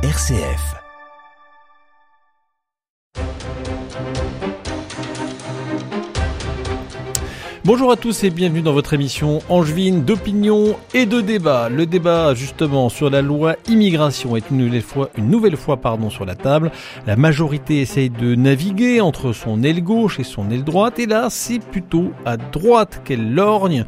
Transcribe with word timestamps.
RCF. 0.00 0.76
Bonjour 7.64 7.90
à 7.90 7.96
tous 7.96 8.22
et 8.22 8.30
bienvenue 8.30 8.62
dans 8.62 8.72
votre 8.72 8.94
émission 8.94 9.40
Angevine 9.48 10.04
d'opinion 10.04 10.76
et 10.94 11.04
de 11.04 11.20
débat. 11.20 11.68
Le 11.68 11.84
débat 11.84 12.32
justement 12.32 12.88
sur 12.88 13.10
la 13.10 13.22
loi 13.22 13.56
immigration 13.68 14.36
est 14.36 14.50
une 14.50 14.58
nouvelle 14.58 14.82
fois, 14.82 15.10
une 15.18 15.30
nouvelle 15.30 15.56
sur 16.10 16.24
la 16.24 16.36
table. 16.36 16.70
La 17.06 17.16
majorité 17.16 17.80
essaye 17.80 18.08
de 18.08 18.36
naviguer 18.36 19.00
entre 19.00 19.32
son 19.32 19.64
aile 19.64 19.82
gauche 19.82 20.20
et 20.20 20.24
son 20.24 20.48
aile 20.50 20.62
droite 20.62 21.00
et 21.00 21.06
là 21.06 21.26
c'est 21.28 21.58
plutôt 21.58 22.12
à 22.24 22.36
droite 22.36 23.02
qu'elle 23.04 23.34
lorgne 23.34 23.84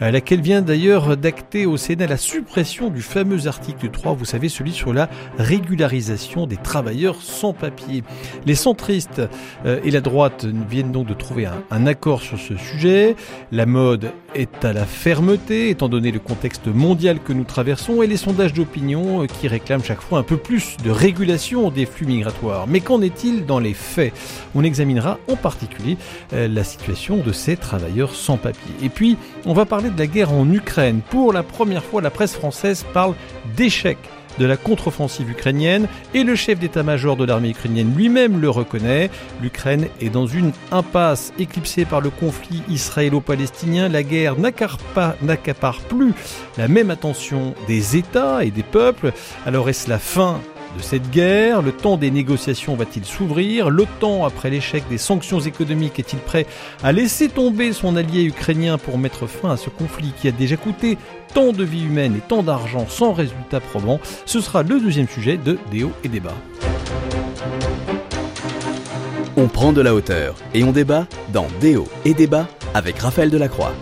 laquelle 0.00 0.40
vient 0.40 0.62
d'ailleurs 0.62 1.16
d'acter 1.16 1.66
au 1.66 1.76
Sénat 1.76 2.06
la 2.06 2.16
suppression 2.16 2.90
du 2.90 3.02
fameux 3.02 3.46
article 3.46 3.90
3, 3.90 4.14
vous 4.14 4.24
savez, 4.24 4.48
celui 4.48 4.72
sur 4.72 4.92
la 4.92 5.08
régularisation 5.38 6.46
des 6.46 6.56
travailleurs 6.56 7.16
sans 7.20 7.52
papier. 7.52 8.02
Les 8.46 8.54
centristes 8.54 9.22
euh, 9.66 9.80
et 9.84 9.90
la 9.90 10.00
droite 10.00 10.46
viennent 10.68 10.92
donc 10.92 11.06
de 11.06 11.14
trouver 11.14 11.46
un, 11.46 11.86
accord 11.86 12.22
sur 12.22 12.38
ce 12.38 12.56
sujet. 12.56 13.16
La 13.50 13.66
mode 13.66 14.12
est 14.34 14.64
à 14.64 14.72
la 14.72 14.86
fermeté, 14.86 15.70
étant 15.70 15.88
donné 15.88 16.12
le 16.12 16.20
contexte 16.20 16.68
mondial 16.68 17.18
que 17.20 17.32
nous 17.32 17.44
traversons, 17.44 18.02
et 18.02 18.06
les 18.06 18.16
sondages 18.16 18.52
d'opinion 18.52 19.22
euh, 19.22 19.26
qui 19.26 19.48
réclament 19.48 19.82
chaque 19.82 20.00
fois 20.00 20.18
un 20.18 20.22
peu 20.22 20.36
plus 20.36 20.76
de 20.84 20.90
régulation 20.90 21.70
des 21.70 21.86
flux 21.86 22.06
migratoires. 22.06 22.66
Mais 22.66 22.80
qu'en 22.80 23.02
est-il 23.02 23.46
dans 23.46 23.58
les 23.58 23.74
faits? 23.74 24.12
On 24.54 24.62
examinera 24.62 25.18
en 25.28 25.36
particulier 25.36 25.96
la 26.32 26.64
situation 26.64 27.18
de 27.18 27.32
ces 27.32 27.56
travailleurs 27.56 28.14
sans 28.14 28.36
papier. 28.36 28.72
Et 28.82 28.88
puis, 28.88 29.16
on 29.46 29.54
va 29.54 29.64
parler 29.66 29.81
de 29.90 29.98
la 29.98 30.06
guerre 30.06 30.32
en 30.32 30.50
Ukraine. 30.50 31.00
Pour 31.10 31.32
la 31.32 31.42
première 31.42 31.84
fois, 31.84 32.00
la 32.00 32.10
presse 32.10 32.34
française 32.34 32.84
parle 32.92 33.14
d'échec 33.56 33.98
de 34.38 34.46
la 34.46 34.56
contre-offensive 34.56 35.30
ukrainienne 35.30 35.88
et 36.14 36.24
le 36.24 36.34
chef 36.34 36.58
d'état-major 36.58 37.16
de 37.16 37.24
l'armée 37.24 37.50
ukrainienne 37.50 37.94
lui-même 37.94 38.40
le 38.40 38.48
reconnaît. 38.48 39.10
L'Ukraine 39.42 39.88
est 40.00 40.08
dans 40.08 40.26
une 40.26 40.52
impasse 40.70 41.32
éclipsée 41.38 41.84
par 41.84 42.00
le 42.00 42.10
conflit 42.10 42.62
israélo-palestinien. 42.68 43.88
La 43.88 44.02
guerre 44.02 44.36
n'accapare 44.38 45.80
plus 45.80 46.14
la 46.56 46.68
même 46.68 46.90
attention 46.90 47.54
des 47.68 47.96
États 47.96 48.44
et 48.44 48.50
des 48.50 48.62
peuples. 48.62 49.12
Alors 49.44 49.68
est-ce 49.68 49.90
la 49.90 49.98
fin 49.98 50.40
de 50.76 50.82
cette 50.82 51.10
guerre 51.10 51.62
Le 51.62 51.72
temps 51.72 51.96
des 51.96 52.10
négociations 52.10 52.74
va-t-il 52.74 53.04
s'ouvrir? 53.04 53.70
L'OTAN, 53.70 54.24
après 54.24 54.50
l'échec 54.50 54.84
des 54.88 54.98
sanctions 54.98 55.40
économiques, 55.40 55.98
est-il 55.98 56.18
prêt 56.18 56.46
à 56.82 56.92
laisser 56.92 57.28
tomber 57.28 57.72
son 57.72 57.96
allié 57.96 58.22
ukrainien 58.24 58.78
pour 58.78 58.98
mettre 58.98 59.26
fin 59.26 59.50
à 59.50 59.56
ce 59.56 59.70
conflit 59.70 60.12
qui 60.20 60.28
a 60.28 60.32
déjà 60.32 60.56
coûté 60.56 60.98
tant 61.34 61.52
de 61.52 61.64
vies 61.64 61.84
humaines 61.84 62.16
et 62.16 62.28
tant 62.28 62.42
d'argent 62.42 62.86
sans 62.88 63.12
résultat 63.12 63.60
probant? 63.60 64.00
Ce 64.26 64.40
sera 64.40 64.62
le 64.62 64.80
deuxième 64.80 65.08
sujet 65.08 65.36
de 65.36 65.58
Déo 65.70 65.92
et 66.04 66.08
Débat. 66.08 66.34
On 69.36 69.48
prend 69.48 69.72
de 69.72 69.80
la 69.80 69.94
hauteur 69.94 70.36
et 70.54 70.62
on 70.62 70.72
débat 70.72 71.06
dans 71.32 71.46
Déo 71.60 71.88
et 72.04 72.14
Débat 72.14 72.48
avec 72.74 72.98
Raphaël 72.98 73.30
Delacroix. 73.30 73.72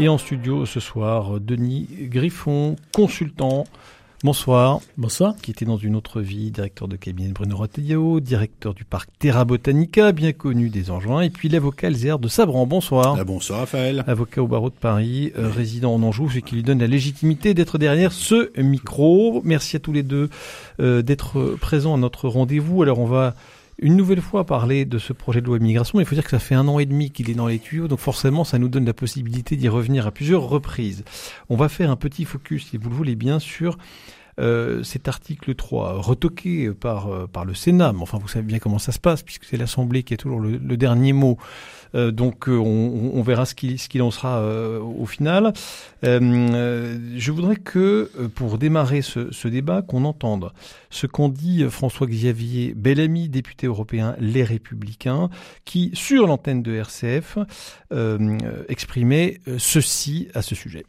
Et 0.00 0.08
en 0.08 0.16
studio 0.16 0.64
ce 0.64 0.80
soir, 0.80 1.40
Denis 1.40 1.86
Griffon, 2.04 2.76
consultant. 2.94 3.66
Bonsoir. 4.24 4.80
Bonsoir. 4.96 5.34
Qui 5.42 5.50
était 5.50 5.66
dans 5.66 5.76
une 5.76 5.94
autre 5.94 6.22
vie, 6.22 6.50
directeur 6.50 6.88
de 6.88 6.96
cabinet 6.96 7.28
Bruno 7.28 7.54
Rotellao, 7.54 8.20
directeur 8.20 8.72
du 8.72 8.86
parc 8.86 9.10
Terra 9.18 9.44
Botanica, 9.44 10.12
bien 10.12 10.32
connu 10.32 10.70
des 10.70 10.90
Angevins, 10.90 11.20
et 11.20 11.28
puis 11.28 11.50
l'avocat 11.50 11.88
Elzer 11.88 12.18
de 12.18 12.28
Sabran. 12.28 12.66
Bonsoir. 12.66 13.16
Ah, 13.18 13.24
bonsoir 13.24 13.58
Raphaël. 13.58 14.02
Avocat 14.06 14.42
au 14.42 14.46
barreau 14.46 14.70
de 14.70 14.74
Paris, 14.74 15.34
euh, 15.36 15.50
résident 15.50 15.92
en 15.92 16.02
Anjou, 16.02 16.30
ce 16.30 16.38
qui 16.38 16.54
lui 16.54 16.62
donne 16.62 16.78
la 16.78 16.86
légitimité 16.86 17.52
d'être 17.52 17.76
derrière 17.76 18.12
ce 18.12 18.58
micro. 18.58 19.42
Merci 19.44 19.76
à 19.76 19.80
tous 19.80 19.92
les 19.92 20.02
deux 20.02 20.30
euh, 20.80 21.02
d'être 21.02 21.56
présents 21.60 21.94
à 21.94 21.98
notre 21.98 22.26
rendez-vous. 22.26 22.82
Alors 22.82 23.00
on 23.00 23.06
va 23.06 23.34
une 23.82 23.96
nouvelle 23.96 24.20
fois 24.20 24.44
parler 24.44 24.84
de 24.84 24.98
ce 24.98 25.12
projet 25.12 25.40
de 25.40 25.46
loi 25.46 25.56
immigration. 25.56 26.00
Il 26.00 26.06
faut 26.06 26.14
dire 26.14 26.24
que 26.24 26.30
ça 26.30 26.38
fait 26.38 26.54
un 26.54 26.68
an 26.68 26.78
et 26.78 26.86
demi 26.86 27.10
qu'il 27.10 27.30
est 27.30 27.34
dans 27.34 27.46
les 27.46 27.58
tuyaux, 27.58 27.88
donc 27.88 27.98
forcément 27.98 28.44
ça 28.44 28.58
nous 28.58 28.68
donne 28.68 28.84
la 28.84 28.92
possibilité 28.92 29.56
d'y 29.56 29.68
revenir 29.68 30.06
à 30.06 30.10
plusieurs 30.10 30.42
reprises. 30.42 31.04
On 31.48 31.56
va 31.56 31.68
faire 31.68 31.90
un 31.90 31.96
petit 31.96 32.24
focus, 32.24 32.68
si 32.68 32.76
vous 32.76 32.90
le 32.90 32.94
voulez 32.94 33.16
bien, 33.16 33.38
sur 33.38 33.78
euh, 34.38 34.82
cet 34.82 35.08
article 35.08 35.54
3, 35.54 36.00
retoqué 36.00 36.70
par, 36.70 37.08
euh, 37.08 37.26
par 37.26 37.44
le 37.44 37.54
Sénat, 37.54 37.92
mais 37.92 38.02
enfin 38.02 38.18
vous 38.18 38.28
savez 38.28 38.44
bien 38.44 38.58
comment 38.58 38.78
ça 38.78 38.92
se 38.92 38.98
passe, 38.98 39.22
puisque 39.22 39.44
c'est 39.44 39.56
l'Assemblée 39.56 40.02
qui 40.02 40.14
a 40.14 40.16
toujours 40.16 40.40
le, 40.40 40.58
dernier 40.76 41.12
mot. 41.12 41.36
Euh, 41.94 42.10
donc 42.12 42.46
on, 42.48 43.22
verra 43.22 43.44
ce 43.44 43.54
qu'il 43.54 43.78
ce 43.78 44.00
en 44.00 44.10
sera 44.10 44.42
au 44.80 45.06
final. 45.06 45.52
je 46.02 47.30
voudrais 47.30 47.56
que, 47.56 48.10
pour 48.34 48.58
démarrer 48.58 49.02
ce, 49.02 49.32
ce 49.32 49.48
débat, 49.48 49.82
qu'on 49.82 50.04
entende 50.04 50.52
ce 50.90 51.06
qu'ont 51.06 51.28
dit 51.28 51.64
François-Xavier 51.68 52.74
Bellamy, 52.74 53.28
député 53.28 53.66
européen 53.66 54.16
Les 54.18 54.44
Républicains, 54.44 55.28
qui, 55.64 55.90
sur 55.94 56.26
l'antenne 56.26 56.62
de 56.62 56.74
RCF, 56.74 57.38
exprimait 58.68 59.40
ceci 59.58 60.28
à 60.34 60.42
ce 60.42 60.54
sujet. 60.54 60.84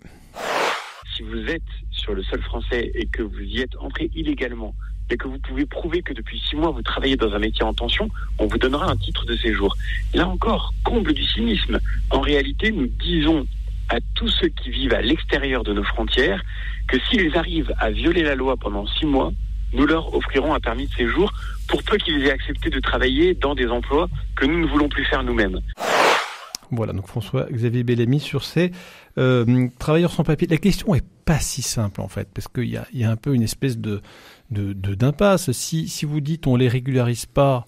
Si 1.21 1.27
vous 1.27 1.51
êtes 1.51 1.61
sur 1.91 2.15
le 2.15 2.23
sol 2.23 2.41
français 2.41 2.91
et 2.95 3.05
que 3.05 3.21
vous 3.21 3.41
y 3.41 3.59
êtes 3.59 3.75
entré 3.77 4.09
illégalement, 4.15 4.73
et 5.11 5.17
que 5.17 5.27
vous 5.27 5.37
pouvez 5.37 5.67
prouver 5.67 6.01
que 6.01 6.13
depuis 6.13 6.41
six 6.49 6.55
mois 6.55 6.71
vous 6.71 6.81
travaillez 6.81 7.15
dans 7.15 7.31
un 7.33 7.37
métier 7.37 7.63
en 7.63 7.75
tension, 7.75 8.09
on 8.39 8.47
vous 8.47 8.57
donnera 8.57 8.89
un 8.89 8.97
titre 8.97 9.23
de 9.27 9.35
séjour. 9.35 9.77
Là 10.15 10.27
encore, 10.27 10.73
comble 10.83 11.13
du 11.13 11.23
cynisme. 11.23 11.79
En 12.09 12.21
réalité, 12.21 12.71
nous 12.71 12.87
disons 12.87 13.45
à 13.89 13.97
tous 14.15 14.29
ceux 14.29 14.47
qui 14.47 14.71
vivent 14.71 14.95
à 14.95 15.01
l'extérieur 15.03 15.63
de 15.63 15.73
nos 15.73 15.83
frontières 15.83 16.41
que 16.87 16.97
s'ils 17.07 17.37
arrivent 17.37 17.73
à 17.77 17.91
violer 17.91 18.23
la 18.23 18.33
loi 18.33 18.57
pendant 18.57 18.87
six 18.87 19.05
mois, 19.05 19.31
nous 19.73 19.85
leur 19.85 20.15
offrirons 20.15 20.55
un 20.55 20.59
permis 20.59 20.87
de 20.87 20.93
séjour 20.93 21.31
pour 21.67 21.83
peu 21.83 21.97
qu'ils 21.97 22.25
aient 22.25 22.31
accepté 22.31 22.71
de 22.71 22.79
travailler 22.79 23.35
dans 23.35 23.53
des 23.53 23.67
emplois 23.67 24.09
que 24.35 24.47
nous 24.47 24.59
ne 24.59 24.65
voulons 24.65 24.89
plus 24.89 25.05
faire 25.05 25.21
nous-mêmes. 25.21 25.59
Voilà, 26.71 26.93
donc 26.93 27.05
François-Xavier 27.07 27.83
Bellamy 27.83 28.21
sur 28.21 28.43
ces 28.43 28.71
euh, 29.17 29.67
travailleurs 29.79 30.11
sans 30.11 30.23
papier. 30.23 30.47
La 30.47 30.57
question 30.57 30.95
est 30.95 31.05
pas 31.25 31.39
si 31.39 31.61
simple 31.61 32.01
en 32.01 32.07
fait, 32.07 32.27
parce 32.33 32.47
qu'il 32.47 32.65
y 32.65 32.77
a, 32.77 33.09
un 33.09 33.15
peu 33.15 33.33
une 33.33 33.43
espèce 33.43 33.77
de 33.77 34.01
d'impasse. 34.49 35.51
si, 35.51 36.05
vous 36.05 36.21
dites 36.21 36.47
on 36.47 36.55
les 36.55 36.67
régularise 36.67 37.25
pas, 37.25 37.67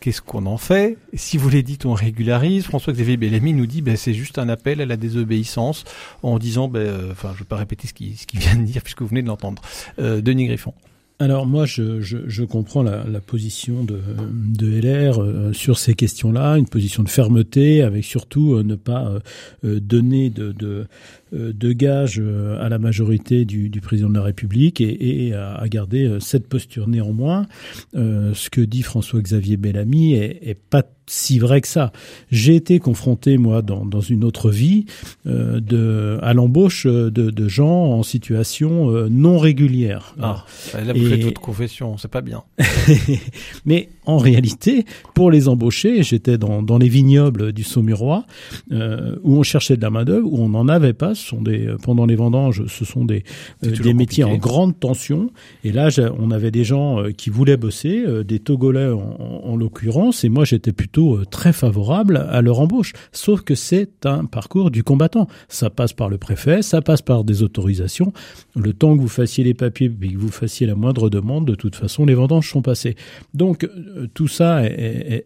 qu'est-ce 0.00 0.22
qu'on 0.22 0.46
en 0.46 0.56
fait? 0.56 0.98
Si 1.14 1.36
vous 1.36 1.48
les 1.48 1.62
dites 1.62 1.86
on 1.86 1.94
régularise, 1.94 2.64
François-Xavier 2.64 3.16
Bellamy 3.16 3.54
nous 3.54 3.66
dit 3.66 3.82
ben, 3.82 3.96
c'est 3.96 4.14
juste 4.14 4.38
un 4.38 4.48
appel 4.48 4.80
à 4.80 4.86
la 4.86 4.96
désobéissance 4.96 5.84
en 6.22 6.38
disant, 6.38 6.68
ben, 6.68 6.80
euh, 6.80 7.12
enfin 7.12 7.30
je 7.30 7.34
ne 7.34 7.38
vais 7.40 7.44
pas 7.44 7.56
répéter 7.56 7.88
ce 7.88 7.94
qu'il 7.94 8.38
vient 8.38 8.56
de 8.56 8.62
dire 8.62 8.82
puisque 8.82 9.02
vous 9.02 9.08
venez 9.08 9.22
de 9.22 9.28
l'entendre. 9.28 9.62
Euh, 9.98 10.20
Denis 10.20 10.46
Griffon. 10.46 10.74
Alors 11.18 11.46
moi, 11.46 11.64
je, 11.64 12.00
je, 12.00 12.44
comprends 12.44 12.82
la, 12.82 13.20
position 13.20 13.84
de, 13.84 13.98
de 14.30 14.80
LR 14.80 15.22
euh, 15.22 15.52
sur 15.54 15.78
ces 15.78 15.94
questions-là, 15.94 16.58
une 16.58 16.68
position 16.68 17.02
de 17.02 17.08
fermeté, 17.08 17.82
avec 17.82 18.04
surtout 18.04 18.54
euh, 18.54 18.62
ne 18.62 18.74
pas 18.74 19.18
euh, 19.64 19.80
donner 19.80 20.28
de, 20.28 20.86
de 21.36 21.72
gage 21.72 22.22
à 22.60 22.68
la 22.68 22.78
majorité 22.78 23.44
du, 23.44 23.68
du, 23.68 23.80
président 23.80 24.08
de 24.08 24.14
la 24.14 24.22
République 24.22 24.80
et, 24.80 25.26
et 25.26 25.34
à, 25.34 25.62
garder 25.68 26.18
cette 26.20 26.48
posture. 26.48 26.88
Néanmoins, 26.88 27.46
ce 27.94 28.50
que 28.50 28.60
dit 28.60 28.82
François-Xavier 28.82 29.56
Bellamy 29.56 30.14
est, 30.14 30.38
est 30.42 30.54
pas 30.54 30.82
si 31.06 31.38
vrai 31.38 31.60
que 31.60 31.68
ça. 31.68 31.92
J'ai 32.30 32.56
été 32.56 32.78
confronté, 32.78 33.38
moi, 33.38 33.62
dans, 33.62 33.84
dans 33.84 34.00
une 34.00 34.24
autre 34.24 34.50
vie, 34.50 34.86
euh, 35.26 35.60
de, 35.60 36.18
à 36.22 36.34
l'embauche 36.34 36.86
de, 36.86 37.10
de, 37.10 37.48
gens 37.48 37.92
en 37.92 38.02
situation 38.02 38.90
euh, 38.90 39.08
non 39.08 39.38
régulière. 39.38 40.14
Ah, 40.20 40.44
là, 40.74 40.92
vous 40.92 41.06
faites 41.06 41.22
votre 41.22 41.40
confession, 41.40 41.96
c'est 41.96 42.10
pas 42.10 42.22
bien. 42.22 42.42
Mais 43.64 43.88
en 44.04 44.18
réalité, 44.18 44.84
pour 45.14 45.30
les 45.30 45.48
embaucher, 45.48 46.02
j'étais 46.02 46.38
dans, 46.38 46.62
dans 46.62 46.78
les 46.78 46.88
vignobles 46.88 47.52
du 47.52 47.62
Saumurois, 47.62 48.26
euh, 48.72 49.16
où 49.22 49.36
on 49.36 49.42
cherchait 49.42 49.76
de 49.76 49.82
la 49.82 49.90
main-d'œuvre, 49.90 50.28
où 50.30 50.42
on 50.42 50.48
n'en 50.48 50.68
avait 50.68 50.92
pas. 50.92 51.14
Sont 51.26 51.42
des, 51.42 51.74
pendant 51.82 52.06
les 52.06 52.14
vendanges, 52.14 52.64
ce 52.68 52.84
sont 52.84 53.04
des, 53.04 53.24
euh, 53.64 53.70
des 53.70 53.94
métiers 53.94 54.24
en 54.24 54.36
grande 54.36 54.78
tension. 54.78 55.30
Et 55.64 55.72
là, 55.72 55.88
on 56.18 56.30
avait 56.30 56.52
des 56.52 56.62
gens 56.62 57.00
euh, 57.00 57.10
qui 57.10 57.30
voulaient 57.30 57.56
bosser, 57.56 58.04
des 58.24 58.38
Togolais 58.38 58.90
en, 58.90 59.40
en 59.44 59.56
l'occurrence, 59.56 60.24
et 60.24 60.28
moi, 60.28 60.44
j'étais 60.44 60.72
plutôt 60.72 61.16
euh, 61.16 61.24
très 61.24 61.52
favorable 61.52 62.16
à 62.30 62.40
leur 62.42 62.60
embauche. 62.60 62.92
Sauf 63.12 63.42
que 63.42 63.54
c'est 63.54 64.06
un 64.06 64.24
parcours 64.24 64.70
du 64.70 64.82
combattant. 64.82 65.26
Ça 65.48 65.70
passe 65.70 65.92
par 65.92 66.08
le 66.08 66.18
préfet, 66.18 66.62
ça 66.62 66.80
passe 66.82 67.02
par 67.02 67.24
des 67.24 67.42
autorisations. 67.42 68.12
Le 68.54 68.72
temps 68.72 68.96
que 68.96 69.00
vous 69.00 69.08
fassiez 69.08 69.44
les 69.44 69.54
papiers 69.54 69.90
et 70.02 70.12
que 70.12 70.18
vous 70.18 70.30
fassiez 70.30 70.66
la 70.66 70.74
moindre 70.74 71.10
demande, 71.10 71.46
de 71.46 71.54
toute 71.54 71.76
façon, 71.76 72.06
les 72.06 72.14
vendanges 72.14 72.50
sont 72.50 72.62
passées. 72.62 72.96
Donc 73.34 73.64
euh, 73.64 74.06
tout 74.14 74.28
ça 74.28 74.64
est, 74.64 75.24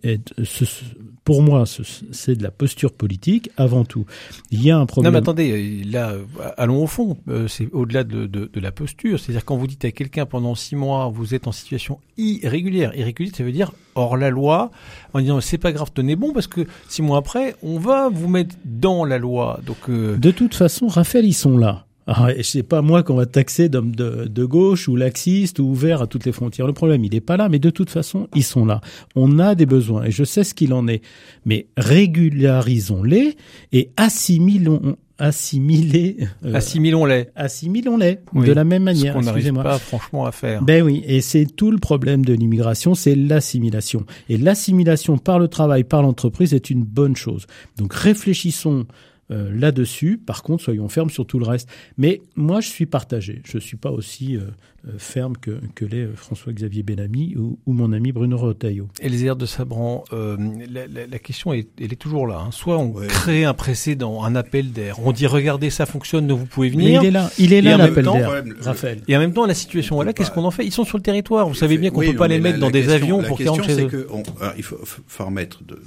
pour 1.24 1.42
moi, 1.42 1.64
c'est 2.10 2.34
de 2.34 2.42
la 2.42 2.50
posture 2.50 2.92
politique 2.92 3.50
avant 3.56 3.84
tout. 3.84 4.04
Il 4.50 4.62
y 4.64 4.70
a 4.70 4.78
un 4.78 4.86
problème. 4.86 5.12
Non, 5.12 5.18
mais 5.18 5.22
attendez, 5.22 5.52
euh, 5.52 5.79
là, 5.84 6.14
allons 6.56 6.82
au 6.82 6.86
fond. 6.86 7.16
C'est 7.48 7.68
au-delà 7.72 8.04
de, 8.04 8.26
de, 8.26 8.50
de, 8.52 8.60
la 8.60 8.72
posture. 8.72 9.18
C'est-à-dire 9.18 9.44
quand 9.44 9.56
vous 9.56 9.66
dites 9.66 9.84
à 9.84 9.90
quelqu'un 9.90 10.26
pendant 10.26 10.54
six 10.54 10.76
mois, 10.76 11.08
vous 11.08 11.34
êtes 11.34 11.46
en 11.46 11.52
situation 11.52 11.98
irrégulière. 12.16 12.96
Irrégulière, 12.96 13.34
ça 13.36 13.44
veut 13.44 13.52
dire 13.52 13.72
hors 13.94 14.16
la 14.16 14.30
loi, 14.30 14.70
en 15.14 15.20
disant 15.20 15.40
c'est 15.40 15.58
pas 15.58 15.72
grave, 15.72 15.90
tenez 15.94 16.16
bon, 16.16 16.32
parce 16.32 16.46
que 16.46 16.66
six 16.88 17.02
mois 17.02 17.18
après, 17.18 17.54
on 17.62 17.78
va 17.78 18.08
vous 18.08 18.28
mettre 18.28 18.56
dans 18.64 19.04
la 19.04 19.18
loi. 19.18 19.60
Donc 19.66 19.88
euh, 19.88 20.16
de 20.16 20.30
toute 20.30 20.54
façon, 20.54 20.88
Raphaël, 20.88 21.24
ils 21.24 21.34
sont 21.34 21.58
là. 21.58 21.86
Ah, 22.12 22.30
c'est 22.42 22.64
pas 22.64 22.82
moi 22.82 23.04
qu'on 23.04 23.14
va 23.14 23.26
taxer 23.26 23.68
d'homme 23.68 23.94
de, 23.94 24.26
de, 24.26 24.44
gauche 24.44 24.88
ou 24.88 24.96
laxiste 24.96 25.60
ou 25.60 25.64
ouvert 25.64 26.02
à 26.02 26.06
toutes 26.08 26.24
les 26.24 26.32
frontières. 26.32 26.66
Le 26.66 26.72
problème, 26.72 27.04
il 27.04 27.12
n'est 27.12 27.20
pas 27.20 27.36
là, 27.36 27.48
mais 27.48 27.60
de 27.60 27.70
toute 27.70 27.88
façon, 27.88 28.26
ils 28.34 28.42
sont 28.42 28.64
là. 28.64 28.80
On 29.14 29.38
a 29.38 29.54
des 29.54 29.66
besoins 29.66 30.04
et 30.04 30.10
je 30.10 30.24
sais 30.24 30.42
ce 30.42 30.52
qu'il 30.52 30.72
en 30.72 30.88
est. 30.88 31.02
Mais 31.44 31.68
régularisons-les 31.76 33.36
et 33.72 33.90
assimilons 33.96 34.96
assimiler 35.20 36.16
euh, 36.44 36.54
assimilons-les. 36.54 37.28
assimilons-les 37.36 38.18
de 38.34 38.52
la 38.52 38.64
même 38.64 38.82
manière 38.82 39.12
ce 39.12 39.18
qu'on 39.18 39.24
n'arrive 39.24 39.52
pas 39.52 39.78
franchement 39.78 40.26
à 40.26 40.32
faire. 40.32 40.62
Ben 40.62 40.82
oui 40.82 41.02
et 41.06 41.20
c'est 41.20 41.44
tout 41.44 41.70
le 41.70 41.78
problème 41.78 42.24
de 42.24 42.32
l'immigration 42.32 42.94
c'est 42.94 43.14
l'assimilation. 43.14 44.04
Et 44.28 44.38
l'assimilation 44.38 45.18
par 45.18 45.38
le 45.38 45.48
travail 45.48 45.84
par 45.84 46.02
l'entreprise 46.02 46.54
est 46.54 46.70
une 46.70 46.82
bonne 46.82 47.16
chose. 47.16 47.46
Donc 47.76 47.92
réfléchissons 47.94 48.86
euh, 49.30 49.48
là-dessus. 49.52 50.18
Par 50.18 50.42
contre, 50.42 50.64
soyons 50.64 50.88
fermes 50.88 51.10
sur 51.10 51.24
tout 51.24 51.38
le 51.38 51.46
reste. 51.46 51.68
Mais 51.96 52.20
moi, 52.34 52.60
je 52.60 52.68
suis 52.68 52.86
partagé. 52.86 53.42
Je 53.44 53.58
ne 53.58 53.60
suis 53.60 53.76
pas 53.76 53.90
aussi 53.92 54.36
euh, 54.36 54.40
euh, 54.88 54.92
ferme 54.98 55.36
que, 55.36 55.60
que 55.76 55.84
l'est 55.84 56.08
François-Xavier 56.16 56.82
Bellamy 56.82 57.36
ou, 57.36 57.58
mon 57.72 57.92
ami 57.92 58.10
Bruno 58.10 58.36
Retailleau. 58.36 58.88
Elisère 59.00 59.36
de 59.36 59.46
Sabran, 59.46 60.02
la, 60.10 61.18
question 61.20 61.52
est, 61.52 61.68
elle 61.80 61.92
est 61.92 61.96
toujours 61.96 62.26
là. 62.26 62.42
Hein. 62.44 62.50
Soit 62.50 62.76
on 62.78 62.90
crée 62.90 63.44
un 63.44 63.54
précédent, 63.54 64.24
un 64.24 64.34
appel 64.34 64.72
d'air. 64.72 64.96
On 65.04 65.12
dit 65.12 65.28
regardez, 65.28 65.70
ça 65.70 65.86
fonctionne, 65.86 66.30
vous 66.32 66.46
pouvez 66.46 66.70
venir. 66.70 67.00
il 67.00 67.06
est 67.06 67.10
là, 67.12 67.30
il 67.38 67.52
est 67.52 67.62
là 67.62 67.76
l'appel 67.76 68.04
d'air, 68.04 68.42
Raphaël. 68.62 69.00
Et 69.06 69.16
en 69.16 69.20
même 69.20 69.32
temps, 69.32 69.46
la 69.46 69.54
situation 69.54 70.02
est 70.02 70.06
là. 70.06 70.12
Qu'est-ce 70.12 70.32
qu'on 70.32 70.44
en 70.44 70.50
fait? 70.50 70.66
Ils 70.66 70.72
sont 70.72 70.84
sur 70.84 70.98
le 70.98 71.02
territoire. 71.02 71.48
Vous 71.48 71.54
savez 71.54 71.78
bien 71.78 71.90
qu'on 71.90 72.02
ne 72.02 72.10
peut 72.10 72.16
pas 72.16 72.28
les 72.28 72.40
mettre 72.40 72.58
dans 72.58 72.70
des 72.70 72.88
avions 72.88 73.22
pour 73.22 73.36
qu'ils 73.36 73.48
rentrent 73.48 73.64
chez 73.64 73.84
eux. 73.84 74.08
il 74.56 74.62
faut, 74.64 74.78
faut 74.82 75.24
remettre 75.24 75.62
de, 75.62 75.80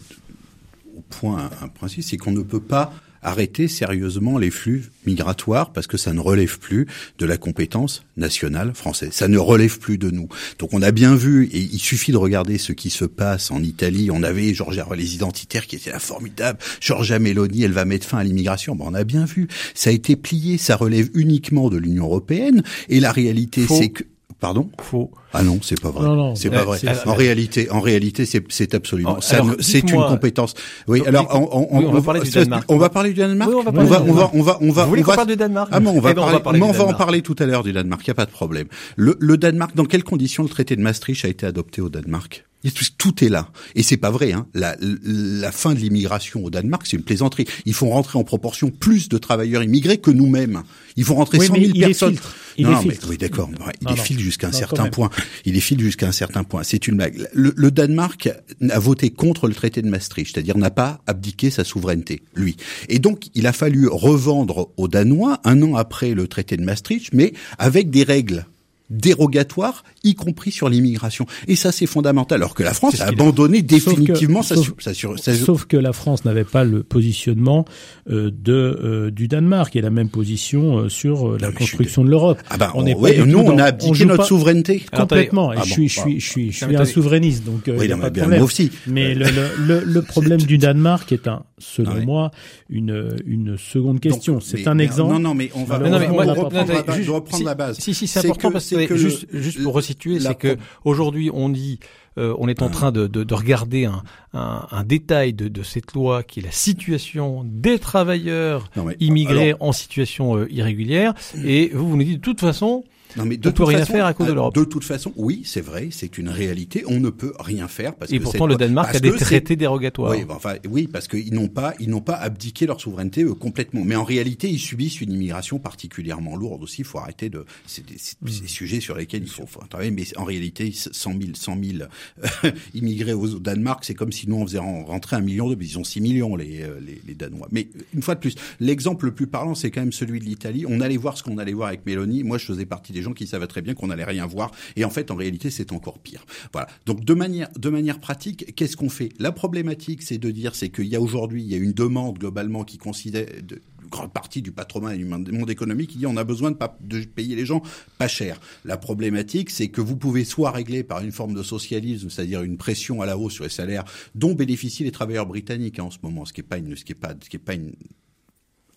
au 0.96 1.02
point 1.10 1.50
un 1.62 1.68
principe, 1.68 2.04
c'est 2.04 2.18
qu'on 2.18 2.32
ne 2.32 2.42
peut 2.42 2.62
pas 2.62 2.94
arrêter 3.24 3.68
sérieusement 3.68 4.38
les 4.38 4.52
flux 4.52 4.92
migratoires 5.06 5.74
parce 5.74 5.88
que 5.88 5.98
ça 5.98 6.14
ne 6.14 6.20
relève 6.20 6.60
plus 6.60 6.88
de 7.18 7.26
la 7.26 7.38
compétence 7.38 8.04
nationale 8.18 8.74
française. 8.74 9.12
Ça 9.12 9.28
ne 9.28 9.38
relève 9.38 9.80
plus 9.80 9.98
de 9.98 10.10
nous. 10.12 10.28
Donc 10.60 10.74
on 10.74 10.82
a 10.82 10.92
bien 10.92 11.16
vu, 11.16 11.46
et 11.48 11.60
il 11.60 11.80
suffit 11.80 12.12
de 12.12 12.18
regarder 12.18 12.58
ce 12.58 12.74
qui 12.74 12.90
se 12.90 13.06
passe 13.06 13.52
en 13.52 13.64
Italie. 13.64 14.10
On 14.12 14.24
avait 14.24 14.54
Georgia 14.54 14.88
les 14.96 15.16
identitaires 15.16 15.68
qui 15.68 15.76
étaient 15.76 15.92
là 15.92 16.00
formidables. 16.00 16.60
Georgia 16.80 17.20
Meloni, 17.20 17.64
elle 17.64 17.72
va 17.72 17.86
mettre 17.86 18.08
fin 18.08 18.20
à 18.20 18.24
l'immigration. 18.24 18.76
Bon, 18.76 18.86
on 18.88 18.94
a 18.94 19.04
bien 19.04 19.26
vu. 19.26 19.48
Ça 19.74 19.90
a 19.90 19.94
été 19.94 20.16
plié. 20.16 20.58
Ça 20.58 20.76
relève 20.76 21.10
uniquement 21.14 21.70
de 21.70 21.78
l'Union 21.78 22.06
européenne. 22.06 22.64
Et 22.90 23.00
la 23.00 23.12
réalité, 23.12 23.66
c'est 23.68 23.90
que 23.90 24.04
Pardon? 24.44 24.70
Faux. 24.82 25.10
Ah 25.32 25.42
non, 25.42 25.60
c'est 25.62 25.80
pas 25.80 25.90
vrai. 25.90 26.36
C'est 26.36 26.50
pas 26.50 26.66
vrai. 26.66 26.78
En 27.06 27.14
réalité, 27.14 27.72
en 27.72 27.80
réalité, 27.80 28.26
c'est 28.26 28.76
absolument. 28.76 29.20
C'est 29.22 29.90
une 29.90 30.04
compétence. 30.04 30.54
Oui. 30.86 31.02
alors, 31.08 31.30
on, 31.34 31.80
on, 31.80 31.92
va 31.94 32.02
parler 32.02 32.20
du 32.20 32.30
Danemark. 32.30 32.66
On 32.68 32.78
va 32.78 32.90
parler 32.90 33.14
du 33.14 33.22
Danemark. 33.22 33.50
on 33.56 33.62
va 33.62 33.72
on 33.74 33.86
va, 33.86 34.02
on 34.02 34.12
va, 34.12 34.32
on 34.34 34.42
va, 34.42 34.58
on 34.60 34.72
va. 34.72 34.84
Vous 34.84 34.90
voulez 34.90 35.02
qu'on 35.02 35.16
parle 35.16 35.30
du 35.30 35.38
Danemark 35.38 35.70
Ah 35.72 35.80
non, 35.80 35.92
on 35.92 36.02
va 36.02 36.12
eh 36.12 36.14
ben, 36.14 36.40
parler. 36.42 36.62
On 36.62 36.74
va 36.74 36.84
en 36.84 36.94
parler 36.94 37.22
tout 37.22 37.38
à 37.40 37.46
l'heure 37.46 37.64
du 37.64 37.72
Danemark. 37.72 38.02
Il 38.04 38.10
y 38.10 38.12
a 38.12 38.16
pas 38.16 38.26
de 38.26 38.32
problème. 38.32 38.68
Le, 38.98 39.16
le 39.18 39.38
Danemark. 39.38 39.74
Dans 39.76 39.86
quelles 39.86 40.04
conditions 40.04 40.44
le 40.44 40.50
traité 40.50 40.76
de 40.76 40.82
Maastricht 40.82 41.24
a 41.24 41.30
été 41.30 41.46
adopté 41.46 41.80
au 41.80 41.88
Danemark? 41.88 42.44
Tout 42.72 43.24
est 43.24 43.30
là. 43.30 43.50
Et 43.76 43.84
c'est 43.84 43.98
pas 43.98 44.12
vrai. 44.12 44.32
Hein. 44.32 44.48
La, 44.54 44.76
la 44.80 45.52
fin 45.52 45.74
de 45.74 45.80
l'immigration 45.80 46.44
au 46.44 46.50
Danemark, 46.50 46.84
c'est 46.86 46.98
une 46.98 47.04
plaisanterie. 47.04 47.46
Ils 47.66 47.74
font 47.74 47.90
rentrer 47.90 48.18
en 48.18 48.24
proportion 48.24 48.70
plus 48.70 49.10
de 49.10 49.18
travailleurs 49.18 49.64
immigrés 49.64 49.98
que 49.98 50.12
nous-mêmes. 50.12 50.64
Ils 50.96 51.04
font 51.04 51.16
rentrer 51.16 51.40
100 51.40 51.56
000 51.56 51.74
personnes. 51.80 52.18
Il 52.58 52.68
non, 52.68 52.82
mais, 52.86 52.98
oui, 53.10 53.18
d'accord. 53.18 53.50
Il 53.82 53.88
défile 53.88 54.20
jusqu'à 54.20 54.48
un 54.48 54.52
certain 54.52 54.88
point. 54.90 55.10
Il 55.46 55.54
défile 55.54 55.80
jusqu'à 55.80 56.08
un 56.08 56.12
certain 56.12 56.44
point. 56.44 56.64
C'est 56.64 56.88
une 56.88 56.98
blague. 56.98 57.28
Le, 57.34 57.54
le, 57.56 57.72
Danemark 57.72 58.30
a 58.70 58.80
voté 58.80 59.10
contre 59.10 59.48
le 59.48 59.56
traité 59.56 59.82
de 59.82 59.90
Maastricht, 59.90 60.34
c'est-à-dire 60.34 60.58
n'a 60.58 60.70
pas 60.70 61.02
abdiqué 61.08 61.50
sa 61.50 61.64
souveraineté, 61.64 62.22
lui. 62.36 62.56
Et 62.90 63.00
donc, 63.00 63.30
il 63.34 63.48
a 63.48 63.54
fallu 63.54 63.88
revendre 63.88 64.70
aux 64.78 64.88
Danois 64.88 65.40
un 65.44 65.62
an 65.64 65.76
après 65.76 66.14
le 66.14 66.28
traité 66.28 66.58
de 66.58 66.64
Maastricht, 66.64 67.12
mais 67.14 67.34
avec 67.58 67.90
des 67.90 68.04
règles 68.04 68.46
dérogatoire, 68.90 69.84
y 70.04 70.16
compris 70.16 70.52
sur 70.52 70.70
l'immigration. 70.70 71.26
Et 71.48 71.56
ça, 71.56 71.72
c'est 71.72 71.86
fondamental. 71.86 72.42
Alors 72.42 72.54
que 72.54 72.64
la 72.64 72.74
France 72.74 73.02
a 73.02 73.06
abandonné 73.06 73.62
définitivement 73.62 74.42
sa, 74.44 74.56
sauf, 74.56 75.66
que 75.66 75.78
la 75.78 75.94
France 75.94 76.26
n'avait 76.26 76.44
pas 76.44 76.64
le 76.64 76.84
positionnement 76.84 77.66
euh, 78.10 78.32
de 78.32 78.54
euh, 78.54 79.12
du 79.12 79.28
Danemark 79.28 79.76
et 79.76 79.82
la 79.82 79.90
même 79.90 80.10
position 80.10 80.78
euh, 80.78 80.90
sur 80.90 81.38
la 81.38 81.52
construction 81.52 82.04
de, 82.04 82.10
l'Europe. 82.10 82.40
Ah 82.50 82.58
ben, 82.58 82.72
on, 82.76 82.86
est 82.86 82.94
nous, 83.26 83.40
on 83.40 83.58
a 83.58 83.66
abdiqué 83.66 84.06
notre 84.06 84.26
souveraineté 84.26 84.84
complètement. 84.96 85.52
Ah, 85.52 85.62
je 85.64 85.72
suis, 85.72 85.90
je 85.90 86.00
suis, 86.00 86.20
je 86.20 86.30
suis, 86.30 86.52
je 86.52 86.66
suis 86.66 86.76
un 86.76 86.86
souverainiste, 86.86 87.44
donc 87.46 87.64
oui, 87.68 87.88
non, 87.88 87.98
pas 88.00 88.10
de 88.10 88.20
problème. 88.20 88.40
Moi 88.40 88.46
aussi. 88.46 88.72
Mais 88.88 89.16
le, 89.16 89.26
le, 89.66 89.84
le, 89.84 90.02
problème 90.14 90.42
du 90.42 90.58
Danemark 90.58 91.12
est 91.12 91.28
un, 91.28 91.44
selon 91.64 92.04
moi, 92.06 92.32
une 92.70 93.18
une 93.26 93.58
seconde 93.58 94.00
question. 94.00 94.40
C'est 94.40 94.68
un 94.68 94.78
exemple. 94.80 95.14
Non, 95.14 95.20
non, 95.20 95.34
mais 95.34 95.50
on 95.56 95.64
va, 95.64 95.78
reprendre 95.78 97.46
la 97.46 97.56
base. 97.56 97.80
Si, 97.80 97.94
si, 97.94 98.08
c'est 98.08 98.20
important 98.20 98.52
parce 98.52 98.70
que 98.70 98.96
juste, 98.96 99.28
juste 99.32 99.64
pour 99.64 99.74
resituer, 99.74 100.20
c'est 100.20 100.36
que 100.36 100.58
aujourd'hui 100.84 101.30
on 101.34 101.50
dit, 101.50 101.80
euh, 102.18 102.36
on 102.38 102.48
est 102.48 102.62
en 102.62 102.70
train 102.70 102.92
de, 102.92 103.08
de, 103.08 103.24
de 103.24 103.34
regarder 103.34 103.86
un, 103.86 104.04
un, 104.34 104.68
un 104.70 104.84
détail 104.84 105.34
de, 105.34 105.48
de, 105.48 105.64
cette 105.64 105.94
loi 105.94 106.24
qui 106.24 106.40
est 106.40 106.44
la 106.44 106.52
situation 106.52 107.44
des 107.46 107.80
travailleurs 107.80 108.70
immigrés 109.00 109.56
en 109.60 109.72
situation 109.72 110.38
euh, 110.38 110.48
irrégulière, 110.52 111.14
et 111.44 111.70
vous 111.74 111.90
vous 111.90 111.98
nous 111.98 112.04
dites 112.04 112.20
de 112.20 112.22
toute 112.22 112.40
façon, 112.40 112.84
non, 113.16 113.26
mais 113.26 113.38
de 113.38 113.50
toute 113.50 113.68
rien 113.68 113.86
faire 113.86 114.06
à 114.06 114.14
cause 114.14 114.28
de 114.28 114.32
euh, 114.32 114.36
l'Europe. 114.36 114.56
De 114.56 114.64
toute 114.64 114.84
façon, 114.84 115.14
oui, 115.16 115.44
c'est 115.46 115.62
vrai, 115.62 115.90
c'est 115.92 116.18
une 116.18 116.30
réalité. 116.30 116.84
On 116.88 117.00
ne 117.00 117.10
peut 117.10 117.34
rien 117.40 117.68
faire 117.68 117.96
parce 117.96 118.12
et 118.12 118.20
pourtant 118.20 118.48
le 118.48 118.56
Danemark 118.56 118.96
a 118.96 119.00
des 119.00 119.12
traités 119.12 119.56
dérogatoires. 119.56 120.12
Oui, 120.12 120.26
enfin, 120.30 120.56
oui, 120.70 120.88
parce 120.88 121.08
qu'ils 121.08 121.34
n'ont 121.34 121.48
pas, 121.48 121.74
ils 121.80 121.90
n'ont 121.90 122.02
pas 122.02 122.16
abdiqué 122.16 122.66
leur 122.66 122.82
souveraineté 122.82 123.24
eux, 123.24 123.34
complètement. 123.34 123.84
Mais 123.84 123.96
en 123.96 124.04
réalité, 124.04 124.50
ils 124.50 124.60
subissent 124.60 125.02
une 125.02 125.12
immigration 125.12 125.60
particulièrement 125.60 126.36
lourde 126.36 126.64
aussi. 126.64 126.82
Il 126.82 126.86
faut 126.86 127.00
arrêter 127.00 127.30
de, 127.30 127.46
c'est 127.66 127.86
des, 127.86 127.96
hmm. 127.96 128.48
sujets 128.48 128.80
sur 128.80 128.96
lesquels 128.96 129.24
il 129.24 129.30
faut, 129.30 129.46
faut 129.46 129.64
travailler. 129.70 129.92
Mais 129.92 130.06
en 130.18 130.24
réalité, 130.24 130.72
100 130.74 131.12
000, 131.12 131.22
100 131.34 131.58
000 131.64 132.52
immigrés 132.74 133.14
au 133.14 133.28
Danemark, 133.40 133.86
c'est 133.86 133.94
comme 133.94 134.12
si 134.12 134.28
nous 134.28 134.38
on 134.38 134.46
faisait 134.46 134.60
rentrer 134.60 135.16
un 135.16 135.22
million 135.22 135.50
de, 135.50 135.58
ils 135.62 135.78
ont 135.78 135.84
6 135.84 136.02
millions 136.02 136.36
les, 136.36 136.62
euh, 136.62 136.80
les, 136.80 137.02
les 137.06 137.14
Danois. 137.14 137.48
Mais 137.52 137.68
une 137.94 138.02
fois 138.02 138.16
de 138.16 138.20
plus, 138.20 138.36
l'exemple 138.60 139.06
le 139.06 139.14
plus 139.14 139.28
parlant, 139.28 139.56
c'est 139.56 139.72
quand 139.72 139.82
même 139.82 139.92
celui 139.92 140.20
de 140.20 140.26
l'Italie. 140.26 140.66
On 140.68 140.82
allait 140.82 140.98
voir 140.98 141.18
ce 141.18 141.24
qu'on 141.24 141.38
allait 141.38 141.54
voir 141.54 141.68
avec 141.68 141.86
Mélanie. 141.86 142.24
Moi, 142.24 142.38
je 142.38 142.46
faisais 142.46 142.66
partie 142.66 142.92
des 142.92 143.03
gens 143.04 143.14
qui 143.14 143.28
savaient 143.28 143.48
très 143.48 143.62
bien 143.62 143.74
qu'on 143.74 143.88
n'allait 143.88 144.04
rien 144.04 144.26
voir. 144.26 144.52
Et 144.76 144.86
en 144.86 144.90
fait, 144.90 145.12
en 145.12 145.16
réalité, 145.16 145.50
c'est 145.50 145.72
encore 145.72 146.00
pire. 146.00 146.26
Voilà. 146.52 146.68
Donc, 146.86 147.04
de 147.04 147.14
manière, 147.14 147.50
de 147.58 147.70
manière 147.70 148.00
pratique, 148.00 148.56
qu'est-ce 148.56 148.78
qu'on 148.78 148.90
fait? 148.90 149.10
La 149.20 149.32
problématique, 149.32 150.02
c'est 150.02 150.18
de 150.18 150.32
dire, 150.32 150.56
c'est 150.56 150.70
qu'il 150.70 150.88
y 150.88 150.96
a 150.96 151.02
aujourd'hui, 151.02 151.44
il 151.44 151.50
y 151.50 151.56
a 151.56 151.58
une 151.58 151.74
demande 151.74 152.18
globalement 152.18 152.64
qui 152.64 152.78
considère 152.78 153.28
de, 153.44 153.62
grande 153.94 154.12
partie 154.12 154.42
du 154.42 154.52
patronat 154.52 154.96
et 154.96 154.98
du 154.98 155.06
monde 155.06 155.50
économique 155.50 155.92
qui 155.92 155.98
dit 156.00 156.08
on 156.08 156.18
a 156.18 156.24
besoin 156.24 156.52
de, 156.52 157.04
payer 157.06 157.36
les 157.36 157.46
gens 157.46 157.62
pas 157.98 158.08
cher. 158.08 158.40
La 158.66 158.78
problématique, 158.78 159.50
c'est 159.52 159.68
que 159.68 159.82
vous 159.82 159.96
pouvez 159.96 160.26
soit 160.26 160.52
régler 160.52 160.84
par 160.84 161.02
une 161.02 161.12
forme 161.12 161.36
de 161.36 161.44
socialisme, 161.44 162.10
c'est-à-dire 162.10 162.42
une 162.42 162.58
pression 162.58 163.02
à 163.02 163.06
la 163.06 163.18
hausse 163.18 163.34
sur 163.34 163.44
les 163.44 163.50
salaires 163.50 163.86
dont 164.16 164.34
bénéficient 164.34 164.84
les 164.84 164.92
travailleurs 164.92 165.28
britanniques 165.28 165.80
hein, 165.80 165.84
en 165.84 165.92
ce 165.92 166.00
moment, 166.02 166.26
ce 166.26 166.34
qui 166.34 166.42
est 166.42 166.44
pas 166.44 166.58
une, 166.58 166.76
ce 166.76 166.84
qui 166.84 166.94
est 166.94 166.96
pas, 166.96 167.14
ce 167.22 167.30
qui 167.30 167.36
est 167.36 167.40
pas 167.40 167.54
une 167.54 167.74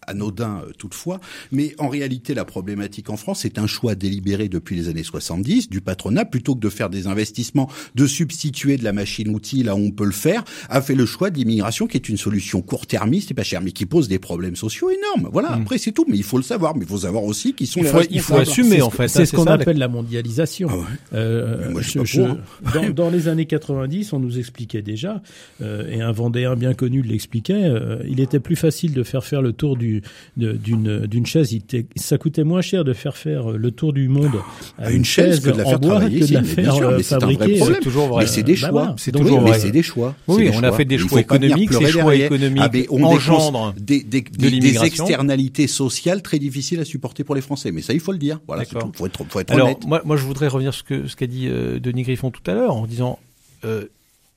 anodin 0.07 0.63
euh, 0.67 0.73
toutefois, 0.79 1.21
mais 1.53 1.75
en 1.79 1.89
réalité 1.89 2.35
la 2.35 2.45
problématique 2.45 3.11
en 3.11 3.17
France 3.17 3.41
c'est 3.43 3.59
un 3.59 3.67
choix 3.67 3.95
délibéré 3.95 4.49
depuis 4.49 4.77
les 4.77 4.89
années 4.89 5.03
70 5.03 5.69
du 5.69 5.81
patronat 5.81 6.25
plutôt 6.25 6.55
que 6.55 6.61
de 6.61 6.69
faire 6.69 6.91
des 6.91 7.07
investissements, 7.07 7.69
de 7.95 8.07
substituer 8.07 8.77
de 8.77 8.85
la 8.85 8.93
machine-outil 8.93 9.63
là 9.63 9.75
où 9.75 9.79
on 9.79 9.91
peut 9.91 10.05
le 10.05 10.13
faire, 10.13 10.45
a 10.69 10.81
fait 10.81 10.95
le 10.95 11.07
choix 11.07 11.31
de 11.31 11.39
l'immigration 11.39 11.87
qui 11.87 11.97
est 11.97 12.09
une 12.09 12.17
solution 12.17 12.63
court-termiste 12.63 13.31
et 13.31 13.35
pas 13.35 13.43
chère 13.43 13.61
mais 13.61 13.73
qui 13.73 13.87
pose 13.87 14.09
des 14.09 14.19
problèmes 14.19 14.57
sociaux 14.57 14.91
énormes. 14.91 15.31
Voilà, 15.33 15.57
mm. 15.57 15.63
après 15.63 15.79
c'est 15.79 15.93
tout, 15.93 16.05
mais 16.09 16.17
il 16.17 16.25
faut 16.25 16.37
le 16.37 16.43
savoir, 16.43 16.77
mais 16.77 16.85
il 16.85 16.89
faut 16.89 16.99
savoir 16.99 17.25
aussi 17.25 17.55
qui 17.55 17.67
sont 17.67 17.81
il 17.81 17.87
faut, 17.87 18.03
Il 18.11 18.21
faut 18.21 18.37
assumer 18.37 18.83
en 18.83 18.91
fait. 18.91 19.09
C'est 19.09 19.27
ce 19.27 19.35
qu'on 19.35 19.47
appelle 19.47 19.79
la 19.79 19.89
mondialisation. 19.89 20.69
Ah 20.71 20.87
euh, 21.15 21.71
moi, 21.71 21.83
je, 21.83 22.05
je, 22.05 22.23
dans, 22.23 22.91
dans, 22.95 23.11
les 23.11 23.29
années 23.29 23.47
90, 23.47 24.13
on 24.13 24.21
nous 24.21 24.39
expliquait 24.39 24.83
déjà, 24.83 25.23
euh, 25.63 25.89
et 25.89 26.01
un 26.01 26.13
Vendéen 26.13 26.57
bien 26.57 26.75
connu 26.75 27.03
l'expliquait, 27.03 27.65
euh, 27.65 27.99
il 28.09 28.21
était 28.21 28.41
plus 28.41 28.57
facile 28.57 28.93
de 28.93 29.03
faire 29.03 29.25
faire 29.25 29.43
le 29.43 29.53
tour 29.53 29.77
du 29.77 29.96
d'une 30.37 31.07
d'une 31.07 31.27
chaise. 31.27 31.53
Il 31.53 31.63
ça 31.97 32.19
coûtait 32.19 32.45
moins 32.45 32.61
cher 32.61 32.85
de 32.85 32.93
faire 32.93 33.17
faire 33.17 33.51
le 33.51 33.71
tour 33.71 33.93
du 33.93 34.09
monde 34.09 34.41
à 34.79 34.91
une, 34.91 35.05
chaise, 35.05 35.41
que 35.41 35.51
de 35.51 35.59
la 35.59 35.65
faire 35.65 35.81
travailler 35.81 36.21
que 36.21 36.27
de 36.27 36.35
la 36.35 36.43
faire 36.43 36.77
euh, 36.77 36.99
fabriquer. 37.01 37.61
C'est 37.61 37.81
toujours 37.81 38.09
vrai. 38.09 38.25
Mais 38.25 38.31
c'est 38.31 38.43
des 38.43 38.57
bah 38.57 38.69
choix. 38.69 38.95
C'est 38.99 39.13
toujours 39.13 39.41
vrai. 39.41 39.53
Mais 39.53 39.59
c'est 39.59 39.71
des 39.71 39.83
choix. 39.83 40.15
Oui, 40.29 40.51
on 40.55 40.63
a 40.63 40.73
fait 40.73 40.85
des 40.85 40.99
choix 40.99 41.21
économiques. 41.21 41.73
Ces 41.73 41.87
choix 41.87 42.15
économiques 42.15 42.89
ah, 42.91 43.05
engendrent 43.05 43.75
des, 43.79 44.03
des, 44.03 44.23
des, 44.23 44.85
externalités 44.85 45.67
sociales 45.67 46.23
très 46.23 46.39
difficiles 46.39 46.81
à 46.81 46.85
supporter 46.85 47.25
pour 47.25 47.35
les 47.35 47.41
Français. 47.41 47.73
Mais 47.73 47.83
ça, 47.83 47.93
il 47.93 48.01
faut 48.01 48.13
le 48.13 48.19
dire. 48.19 48.41
Voilà, 48.47 48.63
il 48.63 48.79
faut 48.95 49.07
être, 49.07 49.25
faut 49.29 49.41
être 49.41 49.53
Alors, 49.53 49.79
Moi, 49.87 50.03
moi, 50.05 50.17
je 50.17 50.25
voudrais 50.25 50.49
revenir 50.49 50.73
sur 50.73 50.85
ce 50.85 50.89
que 50.89 51.07
ce 51.07 51.17
qu'a 51.17 51.27
dit 51.27 51.49
euh, 51.49 51.79
Denis 51.79 52.03
Griffon 52.03 52.31
tout 52.31 52.49
à 52.51 52.55
l'heure 52.55 52.75
en 52.77 52.87
disant 52.87 53.19
euh, 53.65 53.87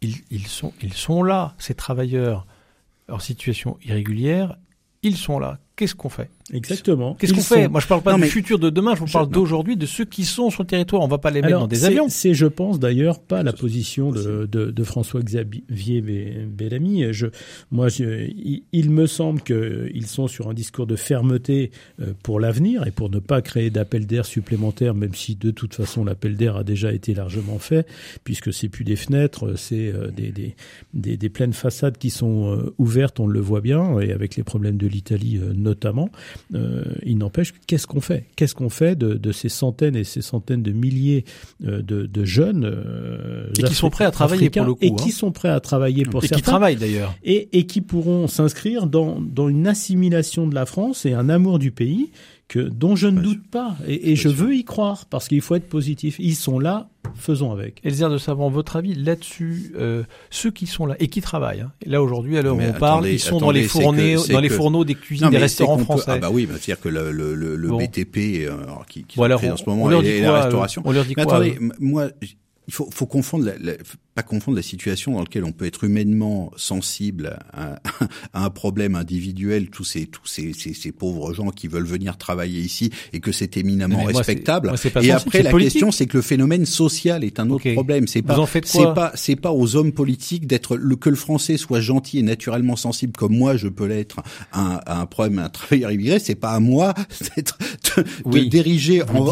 ils, 0.02 0.16
ils 0.32 0.48
sont 0.48 0.74
ils 0.82 0.94
sont 0.94 1.24
là 1.24 1.54
ces 1.58 1.74
travailleurs 1.74 2.46
en 3.10 3.20
situation 3.20 3.78
irrégulière. 3.86 4.58
Ils 5.02 5.18
sont 5.18 5.40
là 5.40 5.60
qu'est-ce 5.80 5.96
qu'on 5.96 6.10
fait? 6.10 6.30
Exactement. 6.54 7.14
Qu'est-ce 7.16 7.34
qu'on 7.34 7.40
fait? 7.42 7.66
sont- 7.66 7.70
Moi, 7.72 7.80
je 7.80 7.88
parle 7.88 8.02
pas 8.02 8.12
Non, 8.12 8.18
du 8.18 8.24
mais- 8.24 8.30
futur 8.30 8.60
de 8.60 8.70
demain, 8.70 8.96
je 8.96 9.00
vous 9.02 9.06
parle 9.12 9.30
d'aujourd'hui, 9.30 9.78
de 9.78 9.86
ceux 9.86 10.04
qui 10.06 10.26
sont 10.26 10.50
sur 10.50 10.64
le 10.64 10.68
territoire. 10.68 11.02
On 11.04 11.08
va 11.08 11.18
pas 11.20 11.30
les 11.30 11.42
mettre 11.42 11.48
Alors, 11.48 11.62
dans 11.62 11.68
des 11.68 11.78
c'est- 11.78 11.86
avions. 11.86 12.08
C'est, 12.10 12.34
je 12.34 12.48
pense 12.48 12.80
d'ailleurs, 12.80 13.20
pas 13.22 13.44
la 13.44 13.54
position 13.54 14.12
de, 14.12 14.46
de, 14.46 14.72
de 14.72 14.84
François 14.84 15.22
Xavier 15.22 16.02
Bellamy. 16.48 17.06
Je, 17.14 17.28
moi, 17.72 17.88
je, 17.90 18.30
il, 18.72 18.90
me 18.90 19.06
semble 19.08 19.42
qu'ils 19.42 20.08
sont 20.08 20.28
sur 20.28 20.50
un 20.50 20.54
discours 20.54 20.88
de 20.88 20.96
fermeté 20.96 21.72
euh, 22.02 22.14
pour 22.24 22.40
l'avenir 22.40 22.86
et 22.88 22.92
pour 22.92 23.10
ne 23.10 23.20
pas 23.20 23.42
créer 23.42 23.70
d'appel 23.70 24.06
d'air 24.08 24.26
supplémentaire, 24.26 24.94
même 24.96 25.14
si 25.14 25.36
de 25.36 25.52
toute 25.52 25.76
façon 25.76 26.04
l'appel 26.04 26.36
d'air 26.36 26.58
a 26.58 26.64
déjà 26.64 26.92
été 26.94 27.14
largement 27.14 27.60
fait, 27.60 27.88
puisque 28.24 28.52
c'est 28.52 28.70
plus 28.70 28.84
des 28.84 28.96
fenêtres, 28.96 29.54
c'est 29.56 29.94
euh, 29.94 30.08
des, 30.10 30.32
des, 30.32 30.56
des, 30.94 31.16
des 31.18 31.30
pleines 31.30 31.54
façades 31.54 31.98
qui 31.98 32.10
sont 32.10 32.52
euh, 32.54 32.74
ouvertes, 32.78 33.20
on 33.20 33.28
le 33.28 33.40
voit 33.40 33.62
bien, 33.62 34.00
et 34.00 34.12
avec 34.12 34.36
les 34.36 34.44
problèmes 34.44 34.78
de 34.78 34.88
l'Italie 34.88 35.38
euh, 35.42 35.54
notamment. 35.70 36.10
Euh, 36.54 36.84
il 37.06 37.18
n'empêche, 37.18 37.54
qu'est-ce 37.68 37.88
qu'on 37.88 38.02
fait? 38.02 38.26
Qu'est-ce 38.36 38.56
qu'on 38.56 38.70
fait 38.70 38.96
de, 38.98 39.14
de 39.14 39.32
ces 39.32 39.50
centaines 39.50 39.96
et 39.96 40.04
ces 40.04 40.22
centaines 40.22 40.64
de 40.64 40.72
milliers 40.72 41.24
euh, 41.66 41.82
de, 41.82 42.06
de 42.06 42.26
jeunes 42.26 42.66
euh, 42.66 43.48
Et 43.58 43.64
qui 43.64 43.76
sont 43.76 43.90
prêts 43.90 44.06
à 44.06 44.12
travailler 44.12 44.50
pour 44.50 44.66
le 44.66 44.74
coup, 44.74 44.80
et 44.82 44.92
hein. 44.92 44.96
qui 44.98 45.12
sont 45.12 45.32
prêts 45.32 45.50
à 45.50 45.60
travailler 45.60 46.04
pour 46.06 46.24
Et 46.24 46.28
qui 46.28 46.30
certains 46.30 46.52
travaillent 46.52 46.76
d'ailleurs. 46.76 47.14
et, 47.24 47.50
et 47.58 47.66
qui 47.66 47.82
pourront 47.82 48.28
s'inscrire 48.28 48.88
dans, 48.88 49.20
dans 49.22 49.48
une 49.50 49.68
assimilation 49.68 50.48
de 50.48 50.56
la 50.56 50.66
France 50.66 51.06
et 51.06 51.14
un 51.14 51.30
amour 51.30 51.60
du 51.60 51.72
pays 51.72 52.10
que 52.50 52.60
dont 52.60 52.96
je 52.98 53.08
ne 53.08 53.22
doute 53.22 53.48
pas 53.50 53.78
et, 53.88 54.12
et 54.12 54.16
je 54.18 54.28
veux 54.28 54.54
y 54.56 54.64
croire 54.66 55.06
parce 55.06 55.28
qu'il 55.30 55.40
faut 55.40 55.56
être 55.56 55.70
positif. 55.70 56.18
Ils 56.20 56.36
sont 56.36 56.58
là, 56.60 56.90
faisons 57.16 57.52
avec. 57.52 57.80
Elzer 57.86 58.10
de 58.10 58.18
Savant, 58.18 58.50
votre 58.50 58.76
avis 58.76 58.96
là-dessus, 58.96 59.72
euh, 59.78 60.04
ceux 60.32 60.50
qui 60.52 60.66
sont 60.66 60.86
là 60.88 60.96
et 61.00 61.08
qui 61.10 61.22
travaillent, 61.22 61.62
hein, 61.62 61.72
et 61.86 61.90
là 61.90 62.02
aujourd'hui, 62.02 62.38
à 62.38 62.42
l'heure 62.42 62.58
où 62.58 62.60
on 62.62 62.74
parle, 62.74 63.08
ils 63.08 63.20
sont 63.20 63.38
dans 63.40 63.52
les 63.52 63.64
fournées, 63.64 64.16
que- 64.16 64.34
dans 64.34 64.40
les 64.40 64.50
que- 64.50 64.56
fourneaux 64.56 64.84
des 64.84 64.96
cuisines, 64.96 65.26
Non, 65.28 65.32
des 65.32 65.38
restaurants 65.38 65.78
peut- 65.78 65.84
français. 65.84 66.06
Ah 66.08 66.18
bah 66.18 66.30
oui, 66.32 66.48
bah, 66.48 66.56
c'est-à-dire 66.60 66.82
que 66.82 66.90
le, 66.90 67.12
le, 67.12 67.36
le, 67.36 67.56
le 67.56 67.68
Bon. 67.70 67.78
BTP, 67.78 68.46
euh, 68.48 68.64
alors, 68.64 68.86
qui, 68.88 69.04
qui 69.04 69.18
Bon, 69.18 69.24
alors, 69.24 69.40
fait 69.40 69.50
on, 69.50 69.54
en 69.54 69.58
ce 69.58 69.64
on 69.68 69.70
moment 69.76 69.88
leur 69.90 70.02
et, 70.02 70.04
dit 70.06 70.10
et 70.10 70.20
quoi 70.22 70.32
la 70.32 70.34
euh, 70.40 70.42
restauration. 70.46 70.82
On 70.86 70.92
leur 70.92 71.06
dit 71.06 71.14
Mais 71.16 71.24
quoi 71.26 71.36
attendez, 71.36 71.56
euh, 71.62 71.70
moi, 71.80 72.10
il 72.68 72.74
faut, 72.74 72.90
faut 72.92 73.06
confondre 73.06 73.46
la, 73.46 73.58
la- 73.60 73.78
pas 74.20 74.24
confondre 74.24 74.58
la 74.58 74.64
situation 74.64 75.14
dans 75.14 75.20
laquelle 75.20 75.46
on 75.46 75.52
peut 75.54 75.66
être 75.66 75.84
humainement 75.86 76.52
sensible 76.58 77.40
à, 77.54 77.80
à 78.34 78.44
un 78.46 78.50
problème 78.50 78.96
individuel, 78.96 79.70
tous 79.70 79.84
ces 79.86 80.08
tous 80.08 80.26
ces, 80.26 80.52
ces, 80.54 80.74
ces 80.74 80.92
pauvres 80.92 81.34
gens 81.34 81.50
qui 81.52 81.68
veulent 81.68 81.86
venir 81.86 82.18
travailler 82.18 82.60
ici 82.60 82.92
et 83.14 83.20
que 83.22 83.32
c'est 83.32 83.56
éminemment 83.56 84.00
moi, 84.00 84.12
respectable. 84.12 84.68
moi, 84.70 84.78
et 85.02 85.12
après, 85.12 85.42
la 85.44 85.52
politique. 85.52 85.74
question, 85.74 85.92
c'est 85.92 86.06
que 86.06 86.18
le 86.18 86.22
phénomène 86.22 86.66
social 86.66 87.24
est 87.24 87.40
un 87.40 87.50
autre 87.50 87.64
problème. 87.74 88.08
C'est 88.08 88.22
pas 88.22 88.34
c'est 88.68 88.94
pas 88.96 89.12
c'est 89.16 89.36
pas 89.38 89.52
aux 89.54 89.76
hommes 89.76 89.94
politiques 89.94 90.48
d'être 90.48 90.76
le 90.76 90.96
que 90.98 91.10
le 91.10 91.16
français 91.16 91.56
soit 91.58 91.80
gentil 91.82 92.20
et 92.20 92.24
naturellement 92.24 92.76
sensible 92.76 93.14
comme 93.18 93.36
moi 93.38 93.56
je 93.58 93.68
peux 93.70 93.86
l'être 93.86 94.18
à, 94.52 94.62
un- 94.76 94.80
à 94.86 95.00
un 95.02 95.06
problème 95.06 95.40
à 95.40 95.46
un 95.46 95.50
travailleur 95.50 95.92
immigré. 95.92 96.20
C'est 96.20 96.36
pas 96.36 96.52
à 96.52 96.60
moi 96.60 96.94
d'être 97.36 97.58
de, 97.98 98.04
de 98.32 98.40
diriger 98.50 99.02
Vous 99.08 99.18
en, 99.20 99.26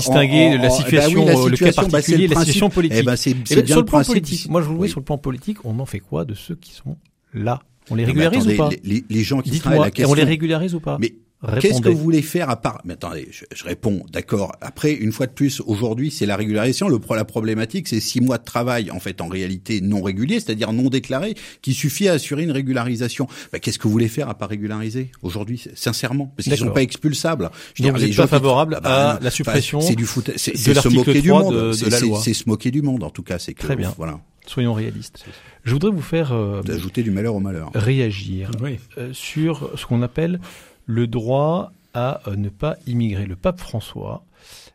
en- 0.58 0.62
la 0.62 0.70
situation, 0.70 1.26
bah 1.26 1.32
oui, 1.32 1.36
la 1.36 1.40
euh, 1.40 1.50
le 1.50 1.58
cas 1.58 1.66
situation, 1.68 1.82
bah, 1.84 1.90
particulier, 1.92 2.28
la 2.28 2.40
situation 2.40 2.70
politique. 2.70 3.00
Eh 3.02 3.04
ben, 3.04 3.16
c'est 3.16 3.34
bien 3.34 3.76
le 3.76 3.82
le 3.82 3.86
plan 3.86 3.98
principe. 3.98 4.14
politique, 4.14 4.50
moi 4.50 4.62
je 4.62 4.68
Oui. 4.84 4.90
sur 4.90 5.00
le 5.00 5.06
plan 5.06 5.18
politique, 5.18 5.58
on 5.66 5.80
en 5.80 5.86
fait 5.86 6.00
quoi 6.00 6.26
de 6.26 6.34
ceux 6.34 6.56
qui 6.56 6.74
sont 6.74 6.98
là? 7.34 7.60
On 7.90 7.96
les 7.96 8.06
régularise 8.06 8.48
attendez, 8.48 8.76
ou 8.78 8.82
pas? 8.82 9.04
les, 9.10 9.24
gens 9.24 9.42
qui 9.42 9.60
travaillent 9.60 9.80
la 9.80 9.88
et 9.88 9.92
question. 9.92 10.12
on 10.12 10.16
les 10.16 10.24
régularise 10.24 10.76
ou 10.76 10.80
pas? 10.80 10.98
Mais 11.00 11.14
Qu'est-ce 11.62 11.82
que 11.82 11.90
vous 11.90 12.00
voulez 12.00 12.24
faire 12.24 12.50
à 12.50 12.60
part 12.60 12.82
Mais 12.84 12.94
attendez, 12.94 13.28
je, 13.30 13.46
je 13.56 13.64
réponds, 13.64 14.04
d'accord. 14.12 14.54
Après, 14.60 14.92
une 14.92 15.12
fois 15.12 15.28
de 15.28 15.32
plus, 15.34 15.62
aujourd'hui, 15.68 16.10
c'est 16.10 16.26
la 16.26 16.36
régularisation. 16.36 16.90
Le, 16.90 17.00
la 17.16 17.26
problématique, 17.26 17.88
c'est 17.88 18.00
six 18.00 18.22
mois 18.22 18.40
de 18.40 18.44
travail, 18.44 18.90
en 18.90 19.00
fait, 19.00 19.22
en 19.22 19.28
réalité 19.28 19.80
non 19.80 20.02
régulier, 20.02 20.40
c'est-à-dire 20.40 20.74
non 20.74 20.90
déclaré, 20.90 21.36
qui 21.62 21.76
suffit 21.76 22.08
à 22.08 22.14
assurer 22.14 22.42
une 22.42 22.50
régularisation. 22.52 23.28
Bah, 23.54 23.60
Qu'est-ce 23.60 23.78
que 23.78 23.84
vous 23.84 23.92
voulez 23.92 24.08
faire 24.08 24.30
à 24.30 24.34
part 24.36 24.50
régulariser 24.50 25.12
aujourd'hui, 25.22 25.64
sincèrement? 25.76 26.34
Parce 26.36 26.46
qu'ils 26.48 26.58
sont 26.58 26.66
D'accord. 26.66 26.74
pas 26.74 26.82
expulsables. 26.82 27.52
Je 27.76 27.84
Donc 27.84 27.92
veux 27.92 27.98
vous 28.00 28.04
les 28.06 28.10
êtes 28.10 28.14
gens 28.16 28.24
pas 28.24 28.28
qui- 28.30 28.32
favorable 28.32 28.74
Ah 28.78 28.82
bah, 28.82 29.10
à 29.12 29.20
la 29.22 29.30
suppression 29.30 29.80
C'est 29.80 29.96
du 29.96 30.08
foot, 30.08 30.32
c'est 30.38 30.58
se 30.58 30.88
moquer 30.90 31.22
du 31.22 31.30
3 31.30 31.44
monde. 31.44 31.54
de- 31.54 31.68
de 31.70 31.74
C'est- 32.24 32.34
se 32.34 32.50
moquer 32.50 32.72
du 32.72 32.82
monde, 32.82 33.04
en 33.04 33.12
tout 33.12 33.22
cas. 33.24 33.38
C'est 33.38 33.54
que 33.54 33.62
Très 33.62 33.76
bien. 33.76 33.94
voilà, 33.96 34.20
Soyons 34.48 34.74
réalistes. 34.74 35.26
Je 35.64 35.74
voudrais 35.74 35.92
vous 35.92 36.02
faire 36.02 36.32
euh, 36.32 36.62
d'ajouter 36.64 37.04
du 37.04 37.12
malheur 37.12 37.36
au 37.36 37.40
malheur. 37.40 37.70
réagir 37.76 38.50
Oui. 38.62 38.80
euh, 38.98 39.12
sur 39.14 39.70
ce 39.78 39.86
qu'on 39.86 40.02
appelle 40.02 40.40
le 40.86 41.06
droit 41.08 41.72
à 41.94 42.22
euh, 42.28 42.36
ne 42.36 42.50
pas 42.50 42.76
immigrer. 42.88 43.26
Le 43.26 43.36
pape 43.36 43.60
François 43.60 44.24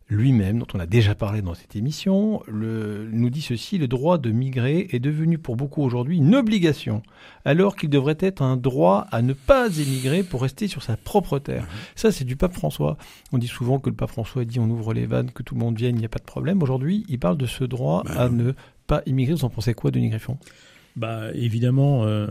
lui-même, 0.08 0.58
dont 0.58 0.66
on 0.74 0.80
a 0.80 0.84
déjà 0.84 1.14
parlé 1.14 1.40
dans 1.40 1.54
cette 1.54 1.74
émission, 1.74 2.42
le- 2.46 3.08
nous 3.10 3.30
dit 3.30 3.40
ceci, 3.40 3.78
le 3.78 3.88
droit 3.88 4.18
de 4.18 4.30
migrer 4.30 4.88
est 4.92 4.98
devenu 4.98 5.38
pour 5.38 5.56
beaucoup 5.56 5.82
aujourd'hui 5.82 6.18
une 6.18 6.34
obligation, 6.34 7.02
alors 7.46 7.76
qu'il 7.76 7.88
devrait 7.88 8.18
être 8.20 8.42
un 8.42 8.58
droit 8.58 9.06
à 9.10 9.22
ne 9.22 9.32
pas 9.32 9.68
émigrer 9.78 10.22
pour 10.22 10.42
rester 10.42 10.68
sur 10.68 10.82
sa 10.82 10.98
propre 10.98 11.38
terre. 11.38 11.66
Ça, 11.96 12.12
c'est 12.12 12.24
du 12.24 12.36
pape 12.36 12.52
François. 12.52 12.98
On 13.32 13.38
dit 13.38 13.46
souvent 13.46 13.78
que 13.78 13.88
le 13.88 13.96
pape 13.96 14.10
François 14.10 14.44
dit 14.44 14.60
on 14.60 14.68
ouvre 14.68 14.92
les 14.92 15.06
vannes, 15.06 15.30
que 15.30 15.42
tout 15.42 15.54
le 15.54 15.60
monde 15.60 15.78
vienne, 15.78 15.96
il 15.96 16.00
n'y 16.00 16.04
a 16.04 16.10
pas 16.10 16.18
de 16.18 16.24
problème. 16.24 16.62
Aujourd'hui, 16.62 17.06
il 17.08 17.18
parle 17.18 17.38
de 17.38 17.46
ce 17.46 17.64
droit 17.64 18.02
Ben 18.04 18.16
à 18.18 18.28
non. 18.28 18.44
ne 18.44 18.52
pas. 18.92 19.02
Vous 19.06 19.44
en 19.44 19.48
pensez 19.48 19.72
quoi, 19.72 19.90
Denis 19.90 20.10
Griffon? 20.10 20.36
Bah 20.94 21.30
évidemment 21.34 22.04
euh, 22.04 22.26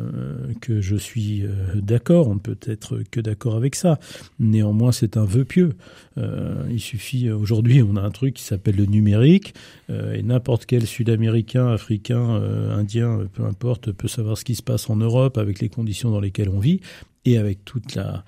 que 0.62 0.82
je 0.82 0.96
suis 0.96 1.44
euh, 1.44 1.50
d'accord, 1.74 2.28
on 2.28 2.36
ne 2.36 2.40
peut 2.40 2.60
être 2.68 3.02
que 3.10 3.20
d'accord 3.20 3.56
avec 3.56 3.74
ça. 3.74 4.00
Néanmoins, 4.40 4.92
c'est 4.92 5.18
un 5.18 5.26
vœu 5.26 5.46
pieux. 5.46 5.72
Euh, 6.20 6.64
il 6.70 6.80
suffit 6.80 7.32
aujourd'hui, 7.32 7.82
on 7.82 7.96
a 7.96 8.02
un 8.02 8.12
truc 8.12 8.36
qui 8.36 8.44
s'appelle 8.44 8.76
le 8.76 8.86
numérique 8.86 9.56
et 9.90 10.22
n'importe 10.22 10.68
quel 10.68 10.86
Sud-Américain, 10.86 11.68
Africain, 11.70 12.40
Indien, 12.72 13.22
peu 13.34 13.44
importe, 13.46 13.92
peut 13.92 14.08
savoir 14.08 14.38
ce 14.38 14.46
qui 14.46 14.56
se 14.56 14.64
passe 14.64 14.90
en 14.92 14.96
Europe 14.96 15.40
avec 15.40 15.60
les 15.60 15.70
conditions 15.70 16.12
dans 16.12 16.22
lesquelles 16.22 16.50
on 16.50 16.60
vit 16.60 16.82
et 17.26 17.38
avec 17.38 17.66
toute 17.66 17.96
la 17.96 18.24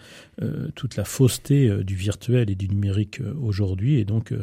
toute 0.76 0.98
la 0.98 1.06
fausseté 1.06 1.84
du 1.84 1.96
virtuel 1.96 2.50
et 2.50 2.56
du 2.56 2.68
numérique 2.68 3.22
aujourd'hui. 3.42 4.00
Et 4.00 4.04
donc, 4.04 4.34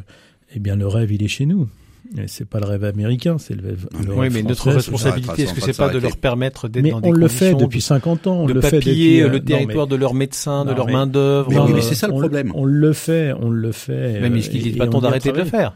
eh 0.54 0.61
bien, 0.61 0.76
le 0.76 0.87
rêve, 0.87 1.12
il 1.12 1.23
est 1.23 1.28
chez 1.28 1.47
nous. 1.47 1.68
Et 2.19 2.26
C'est 2.26 2.45
pas 2.49 2.59
le 2.61 2.66
rêve 2.66 2.85
américain, 2.85 3.37
c'est 3.38 3.54
le 3.54 3.69
rêve. 3.69 3.88
le 4.04 4.12
Oui, 4.14 4.21
rêve 4.23 4.33
mais 4.35 4.42
notre 4.42 4.71
responsabilité, 4.73 5.42
est-ce 5.42 5.54
que 5.54 5.61
c'est 5.61 5.76
pas 5.76 5.88
de 5.90 5.99
leur 5.99 6.16
permettre 6.16 6.69
d'être 6.69 6.83
mais 6.83 6.90
dans 6.90 7.00
des 7.00 7.09
on 7.09 7.12
le 7.12 7.28
fait 7.28 7.54
de- 7.54 7.61
depuis 7.61 7.80
50 7.80 8.26
ans. 8.26 8.40
On 8.42 8.47
de 8.47 8.52
le 8.54 8.61
fait 8.61 8.76
depuis, 8.76 9.21
euh, 9.23 9.28
le 9.28 9.38
non, 9.38 9.45
territoire 9.45 9.87
mais- 9.87 9.90
de 9.92 9.97
leurs 9.97 10.14
médecins, 10.14 10.64
de 10.64 10.73
leur 10.73 10.87
mais- 10.87 10.92
main 10.92 11.07
d'œuvre. 11.07 11.50
Mais 11.50 11.59
oui, 11.59 11.71
mais 11.73 11.78
euh, 11.78 11.83
c'est 11.83 11.95
ça 11.95 12.09
le 12.09 12.14
on- 12.14 12.19
problème. 12.19 12.52
On 12.54 12.64
le 12.64 12.92
fait, 12.92 13.33
on 13.38 13.50
le 13.50 13.71
fait. 13.73 14.21
Même 14.21 14.35
euh, 14.35 14.37
est-ce 14.38 14.50
qu'il 14.50 14.64
n'est 14.64 14.76
pas 14.78 14.87
temps 14.88 15.00
d'arrêter 15.00 15.30
de 15.33 15.38
le 15.38 15.45
faire 15.45 15.75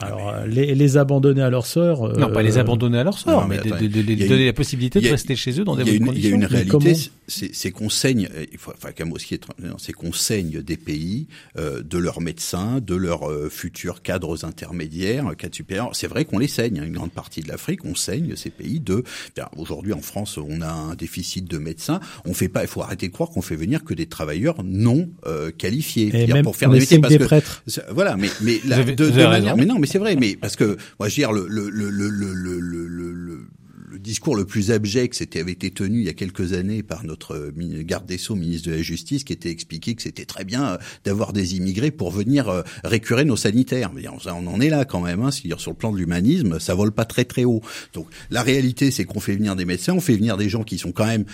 Alors, 0.00 0.28
euh, 0.30 0.46
les, 0.46 0.74
les 0.74 0.96
abandonner 0.96 1.40
à 1.42 1.50
leur 1.50 1.66
sort. 1.66 2.06
euh, 2.06 2.16
Non, 2.18 2.28
pas 2.32 2.42
les 2.42 2.58
abandonner 2.58 2.98
à 2.98 3.04
leur 3.04 3.16
sort, 3.16 3.42
non, 3.42 3.46
mais, 3.48 3.58
mais 3.58 3.62
de, 3.62 3.74
attendez, 3.74 3.88
de- 3.88 4.02
de- 4.02 4.12
a 4.24 4.28
donner 4.28 4.40
une- 4.40 4.46
la 4.46 4.52
possibilité 4.52 5.00
de 5.00 5.06
a- 5.06 5.12
rester 5.12 5.36
chez 5.36 5.60
eux 5.60 5.64
dans 5.64 5.76
des 5.76 5.82
Il 5.84 5.92
y 5.92 5.96
a 5.96 5.98
bonnes 6.00 6.08
une, 6.08 6.14
il 6.16 6.24
y 6.24 6.26
a 6.26 6.30
conditions. 6.32 6.36
une 6.36 6.44
réalité, 6.46 6.70
comment 6.70 6.94
c'est 7.28 7.54
c'est 7.54 7.70
qu'on 7.70 7.88
saigne, 7.88 8.28
il 8.52 8.58
faut- 8.58 8.72
enfin 8.76 8.90
c'est 9.78 9.92
qu'on 9.92 10.12
saigne 10.12 10.60
des 10.62 10.76
pays 10.76 11.28
euh, 11.56 11.80
de 11.82 11.96
leurs 11.98 12.20
médecins, 12.20 12.80
de 12.84 12.94
leurs 12.96 13.30
euh, 13.30 13.48
futurs 13.48 14.02
cadres 14.02 14.44
intermédiaires, 14.44 15.28
euh, 15.28 15.34
cadres 15.34 15.54
supérieurs. 15.54 15.90
C'est 15.92 16.08
vrai 16.08 16.24
qu'on 16.24 16.38
les 16.38 16.48
saigne. 16.48 16.80
hein, 16.80 16.84
Une 16.84 16.92
grande 16.94 17.12
partie 17.12 17.40
de 17.42 17.48
l'Afrique, 17.48 17.84
on 17.84 17.94
saigne 17.94 18.34
ces 18.36 18.50
pays 18.50 18.80
de. 18.80 19.04
bien, 19.36 19.48
Aujourd'hui, 19.56 19.92
en 19.92 20.02
France, 20.02 20.38
on 20.38 20.60
a 20.60 20.70
un 20.70 20.94
déficit 20.96 21.48
de 21.48 21.58
médecins. 21.58 22.00
On 22.24 22.34
fait 22.34 22.48
pas. 22.48 22.62
Il 22.62 22.68
faut 22.68 22.82
arrêter 22.82 23.06
de 23.06 23.12
croire 23.12 23.30
qu'on 23.30 23.42
fait 23.42 23.56
venir 23.56 23.84
que 23.84 23.94
des 23.94 24.06
travailleurs 24.06 24.56
non 24.64 25.08
euh, 25.26 25.50
qualifiés 25.56 26.08
Et 26.08 26.10
C'est-à-dire 26.10 26.34
même 26.34 26.44
pour 26.44 26.56
faire 26.56 26.68
on 26.68 26.72
des 26.72 26.80
parce 27.00 27.12
des 27.12 27.18
que 27.20 27.24
prêtres. 27.24 27.62
Voilà, 27.90 28.16
mais 28.16 28.28
mais 28.42 28.58
avez- 28.72 28.96
de, 28.96 29.08
de 29.08 29.22
manière, 29.22 29.56
mais 29.56 29.64
non, 29.66 29.78
mais 29.84 29.90
c'est 29.90 29.98
vrai, 29.98 30.16
mais 30.16 30.34
parce 30.34 30.56
que 30.56 30.78
moi, 30.98 31.10
je 31.10 31.20
veux 31.20 31.28
dire 31.28 31.32
le 33.94 33.98
discours 33.98 34.34
le 34.34 34.46
plus 34.46 34.70
abject, 34.70 35.14
c'était 35.14 35.40
avait 35.40 35.52
été 35.52 35.70
tenu 35.70 35.98
il 35.98 36.06
y 36.06 36.08
a 36.08 36.14
quelques 36.14 36.54
années 36.54 36.82
par 36.82 37.04
notre 37.04 37.52
garde 37.82 38.06
des 38.06 38.16
sceaux, 38.16 38.34
ministre 38.34 38.70
de 38.70 38.76
la 38.76 38.80
Justice, 38.80 39.24
qui 39.24 39.34
était 39.34 39.50
expliqué 39.50 39.94
que 39.94 40.00
c'était 40.00 40.24
très 40.24 40.44
bien 40.44 40.64
euh, 40.64 40.76
d'avoir 41.04 41.34
des 41.34 41.56
immigrés 41.56 41.90
pour 41.90 42.10
venir 42.10 42.48
euh, 42.48 42.62
récurer 42.82 43.26
nos 43.26 43.36
sanitaires. 43.36 43.92
Mais 43.92 44.04
on 44.08 44.46
en 44.46 44.60
est 44.60 44.70
là 44.70 44.86
quand 44.86 45.02
même. 45.02 45.22
Hein, 45.22 45.30
c'est-à-dire 45.30 45.60
sur 45.60 45.72
le 45.72 45.76
plan 45.76 45.92
de 45.92 45.98
l'humanisme, 45.98 46.58
ça 46.60 46.74
vole 46.74 46.92
pas 46.92 47.04
très 47.04 47.26
très 47.26 47.44
haut. 47.44 47.60
Donc 47.92 48.06
la 48.30 48.42
réalité, 48.42 48.90
c'est 48.90 49.04
qu'on 49.04 49.20
fait 49.20 49.36
venir 49.36 49.54
des 49.54 49.66
médecins, 49.66 49.92
on 49.92 50.00
fait 50.00 50.16
venir 50.16 50.38
des 50.38 50.48
gens 50.48 50.64
qui 50.64 50.78
sont 50.78 50.92
quand 50.92 51.06
même 51.06 51.26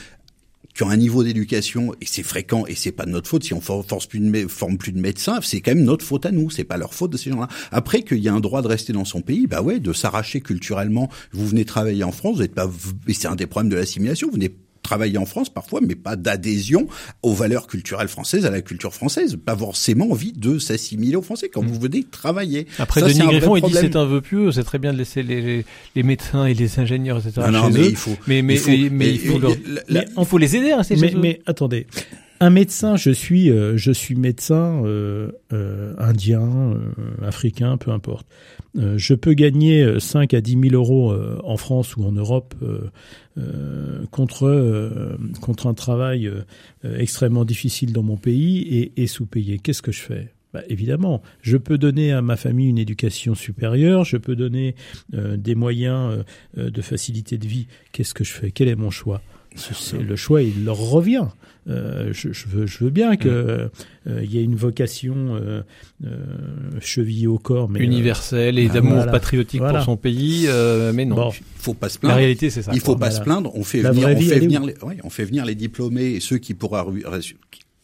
qui 0.75 0.83
ont 0.83 0.91
un 0.91 0.97
niveau 0.97 1.25
d'éducation 1.25 1.93
et 2.01 2.07
c'est 2.07 2.23
fréquent 2.23 2.65
et 2.67 2.75
c'est 2.75 2.93
pas 2.93 3.05
de 3.05 3.11
notre 3.11 3.29
faute 3.29 3.45
si 3.45 3.53
on 3.55 3.61
for- 3.61 3.85
force 3.87 4.07
plus 4.07 4.21
de 4.21 4.49
forme 4.49 4.79
plus 4.79 4.93
de 4.93 5.01
médecins 5.01 5.41
c'est 5.43 5.61
quand 5.61 5.75
même 5.75 5.85
notre 5.85 6.05
faute 6.05 6.27
à 6.27 6.31
nous 6.33 6.51
c'est 6.51 6.65
pas 6.65 6.77
leur 6.77 6.95
faute 6.95 7.11
de 7.13 7.17
ces 7.17 7.31
gens-là. 7.31 7.49
Après 7.73 8.03
qu'il 8.03 8.19
y 8.19 8.29
a 8.29 8.33
un 8.35 8.41
droit 8.41 8.63
de 8.63 8.69
rester 8.69 8.93
dans 8.93 9.05
son 9.05 9.21
pays 9.21 9.47
bah 9.47 9.63
ouais 9.63 9.81
de 9.81 9.93
s'arracher 9.93 10.41
culturellement. 10.41 11.11
Vous 11.33 11.47
venez 11.47 11.65
travailler 11.65 12.05
en 12.05 12.13
France 12.13 12.37
vous 12.37 12.43
êtes 12.43 12.55
pas 12.55 12.71
c'est 13.09 13.27
un 13.29 13.37
des 13.37 13.47
problèmes 13.47 13.71
de 13.71 13.77
l'assimilation 13.77 14.29
vous 14.29 14.35
venez 14.35 14.51
travailler 14.83 15.19
en 15.19 15.27
France 15.27 15.49
parfois 15.51 15.81
mais 15.87 15.95
pas 15.95 16.17
d'adhésion 16.17 16.89
aux 17.23 17.35
valeurs 17.35 17.67
culturelles 17.67 18.09
françaises 18.09 18.47
à 18.47 18.51
la 18.51 18.63
culture 18.63 18.95
française 18.95 19.37
pas 19.45 19.57
forcément 19.57 20.11
envie 20.11 20.33
de 20.33 20.59
s'assimiler 20.59 21.17
aux 21.17 21.23
Français 21.23 21.49
quand 21.53 21.65
vous 21.65 21.79
venez 21.79 22.05
travailler 22.11 22.67
Après, 22.79 23.01
Ça, 23.01 23.09
Denis 23.09 23.19
Griffon, 23.21 23.57
il 23.57 23.63
dit 23.63 23.73
c'est 23.75 23.97
un 23.97 24.05
vœu 24.07 24.21
pieux, 24.21 24.53
c'est 24.53 24.65
très 24.65 24.79
bien 24.79 24.93
de 24.93 24.99
laisser 24.99 25.23
les, 25.23 25.41
les, 25.41 25.65
les 25.97 26.03
médecins 26.03 26.47
et 26.47 26.55
les 26.55 26.79
ingénieurs, 26.79 27.19
etc. 27.19 27.47
Non, 27.47 27.53
non, 27.53 27.67
chez 27.69 27.73
mais 27.79 27.81
eux. 27.87 27.91
il 27.91 27.97
faut 27.97 28.17
mais, 28.27 28.43
mais, 28.43 28.55
il 28.55 28.59
faut- 28.59 28.71
mais, 28.71 28.89
mais 28.91 29.11
il 29.15 29.19
faut, 29.21 29.39
leur- 29.39 29.57
la- 29.89 30.39
les 30.39 30.57
aider 30.57 30.71
à 30.73 30.79
rester 30.79 30.97
Mais, 30.97 31.09
chez 31.11 31.15
eux. 31.17 31.21
mais 31.21 31.41
attendez, 31.47 31.87
un 32.41 32.49
médecin, 32.51 32.97
je 32.97 33.11
suis, 33.11 33.51
euh, 33.51 33.77
je 33.77 33.93
suis 33.93 34.15
médecin 34.15 34.83
euh, 34.85 35.31
euh, 35.53 35.95
indien, 35.99 36.75
africain, 37.23 37.77
peu 37.77 37.91
importe. 37.91 38.27
je 38.75 39.15
peux 39.15 39.35
gagner 39.35 40.01
5 40.01 40.33
à 40.33 40.41
10 40.41 40.71
000 40.71 40.75
euros 40.75 41.15
en 41.45 41.57
France 41.57 41.97
ou 41.97 42.05
en 42.05 42.13
Europe 42.13 42.55
contre 44.11 45.19
contre 45.41 45.67
un 45.67 45.75
travail 45.75 46.31
extrêmement 46.85 47.45
difficile 47.45 47.93
dans 47.93 48.03
mon 48.03 48.17
pays 48.17 48.61
et, 48.61 49.03
et 49.03 49.07
sous-payé. 49.07 49.59
Qu'est-ce 49.59 49.83
que 49.83 49.93
je 49.93 50.01
fais? 50.01 50.33
Bah, 50.53 50.63
évidemment, 50.69 51.23
je 51.43 51.57
peux 51.57 51.79
donner 51.79 52.13
à 52.13 52.23
ma 52.23 52.37
famille 52.37 52.69
une 52.69 52.79
éducation 52.79 53.35
supérieure, 53.35 54.05
je 54.05 54.17
peux 54.17 54.37
donner 54.37 54.75
des 55.13 55.55
moyens 55.55 56.25
de 56.57 56.83
facilité 56.83 57.39
de 57.39 57.47
vie. 57.47 57.67
Qu'est-ce 57.93 58.15
que 58.15 58.25
je 58.25 58.33
fais? 58.33 58.51
Quel 58.51 58.69
est 58.69 58.77
mon 58.77 58.91
choix? 58.91 59.21
Le 59.99 60.17
choix, 60.17 60.43
il 60.43 60.65
leur 60.65 60.77
revient. 60.77 61.27
Euh, 61.69 62.09
je, 62.13 62.33
je, 62.33 62.49
veux, 62.49 62.67
je 62.67 62.85
veux 62.85 62.91
bien 62.91 63.17
que 63.17 63.29
mm. 63.29 63.71
euh, 64.09 64.25
il 64.25 64.33
y 64.33 64.39
ait 64.39 64.43
une 64.43 64.57
vocation 64.57 65.15
euh, 65.35 65.63
chevillée 66.81 67.27
au 67.27 67.39
corps, 67.39 67.69
mais 67.69 67.81
universelle 67.81 68.59
et 68.59 68.69
d'amour 68.69 69.05
patriotique 69.07 69.61
pour 69.61 69.83
son 69.83 69.97
pays, 69.97 70.49
mais 70.95 71.05
non. 71.05 71.17
Bon. 71.17 71.31
Il 71.31 71.63
faut 71.63 71.75
pas 71.75 71.89
se 71.89 71.99
plaindre. 71.99 72.15
La 72.15 72.19
réalité, 72.19 72.49
c'est 72.51 72.63
ça. 72.63 72.73
Il 72.75 72.81
faut 72.81 72.97
pas 72.97 73.11
se 73.11 73.21
plaindre. 73.21 73.55
On 73.55 73.65
fait 73.65 73.81
venir, 73.83 74.09
on 74.09 74.21
fait 74.21 74.39
venir, 74.39 74.65
les, 74.65 74.75
ouais, 74.83 74.97
on 75.05 75.11
fait 75.11 75.25
venir 75.25 75.45
les 75.45 75.55
diplômés 75.55 76.13
et 76.13 76.21
ceux 76.21 76.39
qui 76.39 76.55
pourraient 76.55 76.81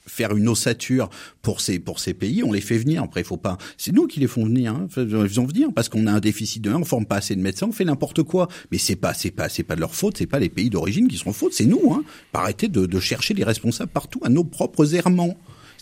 faire 0.06 0.36
une 0.36 0.48
ossature 0.48 1.10
pour 1.42 1.60
ces 1.60 1.78
pour 1.78 2.00
ces 2.00 2.14
pays, 2.14 2.42
on 2.42 2.52
les 2.52 2.60
fait 2.60 2.78
venir. 2.78 3.02
Après, 3.02 3.20
il 3.20 3.26
faut 3.26 3.36
pas. 3.36 3.58
C'est 3.76 3.92
nous 3.92 4.06
qui 4.06 4.20
les 4.20 4.26
font 4.26 4.44
venir. 4.44 4.74
Hein. 4.74 4.88
Ils 4.96 5.04
vont 5.04 5.46
venir 5.46 5.68
parce 5.74 5.88
qu'on 5.88 6.06
a 6.06 6.12
un 6.12 6.20
déficit 6.20 6.62
de 6.62 6.70
on 6.70 6.84
forme 6.84 7.06
pas 7.06 7.16
assez 7.16 7.34
de 7.34 7.40
médecins, 7.40 7.66
on 7.68 7.72
fait 7.72 7.84
n'importe 7.84 8.22
quoi. 8.22 8.48
Mais 8.70 8.78
c'est 8.78 8.96
pas 8.96 9.14
c'est 9.14 9.30
pas 9.30 9.48
c'est 9.48 9.62
pas 9.62 9.74
de 9.74 9.80
leur 9.80 9.94
faute. 9.94 10.16
C'est 10.18 10.26
pas 10.26 10.38
les 10.38 10.48
pays 10.48 10.70
d'origine 10.70 11.08
qui 11.08 11.16
sont 11.16 11.32
faute. 11.32 11.52
C'est 11.52 11.66
nous. 11.66 11.92
Hein. 11.92 12.04
Arrêtez 12.32 12.68
de, 12.68 12.86
de 12.86 13.00
chercher 13.00 13.34
les 13.34 13.44
responsables 13.44 13.90
partout 13.90 14.20
à 14.22 14.28
nos 14.28 14.44
propres 14.44 14.94
errements. 14.94 15.36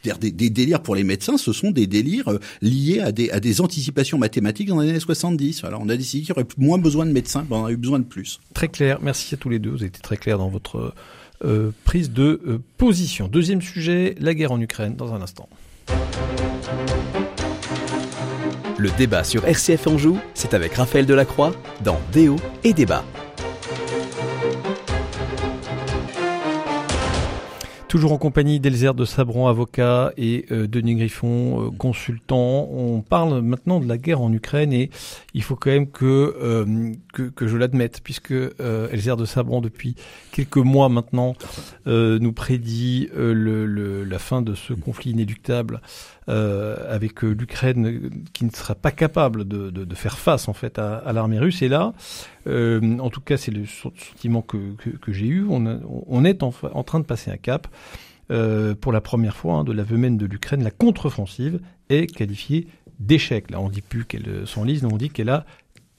C'est-à-dire 0.04 0.18
des, 0.18 0.32
des, 0.32 0.50
délires 0.50 0.82
pour 0.82 0.94
les 0.94 1.02
médecins, 1.02 1.38
ce 1.38 1.52
sont 1.52 1.70
des 1.70 1.86
délires 1.86 2.28
euh, 2.28 2.38
liés 2.60 3.00
à 3.00 3.10
des, 3.10 3.30
à 3.30 3.40
des 3.40 3.62
anticipations 3.62 4.18
mathématiques 4.18 4.68
dans 4.68 4.80
les 4.80 4.90
années 4.90 5.00
70. 5.00 5.64
Alors 5.64 5.80
on 5.82 5.88
a 5.88 5.96
décidé 5.96 6.22
qu'il 6.22 6.28
y 6.28 6.32
aurait 6.32 6.46
moins 6.58 6.76
besoin 6.76 7.06
de 7.06 7.12
médecins, 7.12 7.46
on 7.48 7.64
a 7.64 7.70
eu 7.70 7.78
besoin 7.78 8.00
de 8.00 8.04
plus. 8.04 8.38
Très 8.52 8.68
clair. 8.68 8.98
Merci 9.00 9.34
à 9.34 9.38
tous 9.38 9.48
les 9.48 9.58
deux. 9.58 9.70
Vous 9.70 9.76
avez 9.76 9.86
été 9.86 10.00
très 10.00 10.18
clair 10.18 10.36
dans 10.36 10.50
votre 10.50 10.92
euh, 11.44 11.72
prise 11.84 12.10
de 12.10 12.40
euh, 12.46 12.58
position. 12.78 13.28
Deuxième 13.28 13.62
sujet, 13.62 14.14
la 14.18 14.34
guerre 14.34 14.52
en 14.52 14.60
Ukraine, 14.60 14.96
dans 14.96 15.12
un 15.12 15.22
instant. 15.22 15.48
Le 18.76 18.90
débat 18.98 19.24
sur 19.24 19.46
RCF 19.46 19.86
Anjou, 19.86 20.18
c'est 20.34 20.54
avec 20.54 20.74
Raphaël 20.74 21.06
Delacroix 21.06 21.52
dans 21.82 22.00
Déo 22.12 22.36
et 22.64 22.72
Débat. 22.72 23.04
Toujours 27.94 28.10
en 28.10 28.18
compagnie 28.18 28.58
d'Elzer 28.58 28.92
de 28.92 29.04
Sabron, 29.04 29.46
avocat, 29.46 30.12
et 30.16 30.46
euh, 30.50 30.66
Denis 30.66 30.96
Griffon, 30.96 31.68
euh, 31.68 31.70
consultant. 31.70 32.68
On 32.72 33.02
parle 33.02 33.40
maintenant 33.40 33.78
de 33.78 33.86
la 33.86 33.98
guerre 33.98 34.20
en 34.20 34.32
Ukraine 34.32 34.72
et 34.72 34.90
il 35.32 35.44
faut 35.44 35.54
quand 35.54 35.70
même 35.70 35.88
que, 35.88 36.34
euh, 36.42 36.92
que, 37.12 37.46
je 37.46 37.56
l'admette, 37.56 38.00
puisque 38.02 38.32
Elzer 38.32 39.16
de 39.16 39.24
Sabron, 39.24 39.60
depuis 39.60 39.94
quelques 40.32 40.56
mois 40.56 40.88
maintenant, 40.88 41.36
nous 41.86 42.32
prédit 42.32 43.10
le, 43.14 44.02
la 44.02 44.18
fin 44.18 44.42
de 44.42 44.56
ce 44.56 44.72
conflit 44.72 45.12
inéluctable 45.12 45.80
avec 46.28 47.22
l'Ukraine 47.22 48.10
qui 48.32 48.44
ne 48.44 48.50
sera 48.50 48.74
pas 48.74 48.90
capable 48.90 49.46
de, 49.46 49.70
de, 49.70 49.94
faire 49.94 50.18
face 50.18 50.48
en 50.48 50.52
fait 50.52 50.78
à, 50.78 50.96
à 50.96 51.12
l'armée 51.12 51.38
russe. 51.38 51.62
Et 51.62 51.68
là, 51.68 51.92
euh, 52.46 52.98
en 52.98 53.10
tout 53.10 53.20
cas, 53.20 53.36
c'est 53.36 53.50
le 53.50 53.66
sentiment 53.66 54.42
que, 54.42 54.74
que, 55.00 55.12
j'ai 55.12 55.26
eu. 55.26 55.46
On, 55.48 55.80
on 56.06 56.24
est 56.24 56.42
en, 56.42 56.52
en, 56.72 56.82
train 56.82 57.00
de 57.00 57.04
passer 57.04 57.30
un 57.30 57.36
cap. 57.36 57.68
Euh, 58.30 58.74
pour 58.74 58.90
la 58.90 59.02
première 59.02 59.36
fois 59.36 59.56
hein, 59.56 59.64
de 59.64 59.72
l'aveu 59.72 59.98
même 59.98 60.16
de 60.16 60.24
l'Ukraine, 60.24 60.64
la 60.64 60.70
contre-offensive 60.70 61.60
est 61.90 62.06
qualifiée 62.06 62.68
d'échec. 62.98 63.50
Là, 63.50 63.60
on 63.60 63.68
dit 63.68 63.82
plus 63.82 64.06
qu'elle 64.06 64.46
s'enlise, 64.46 64.82
mais 64.82 64.92
on 64.92 64.96
dit 64.96 65.10
qu'elle 65.10 65.28
a 65.28 65.44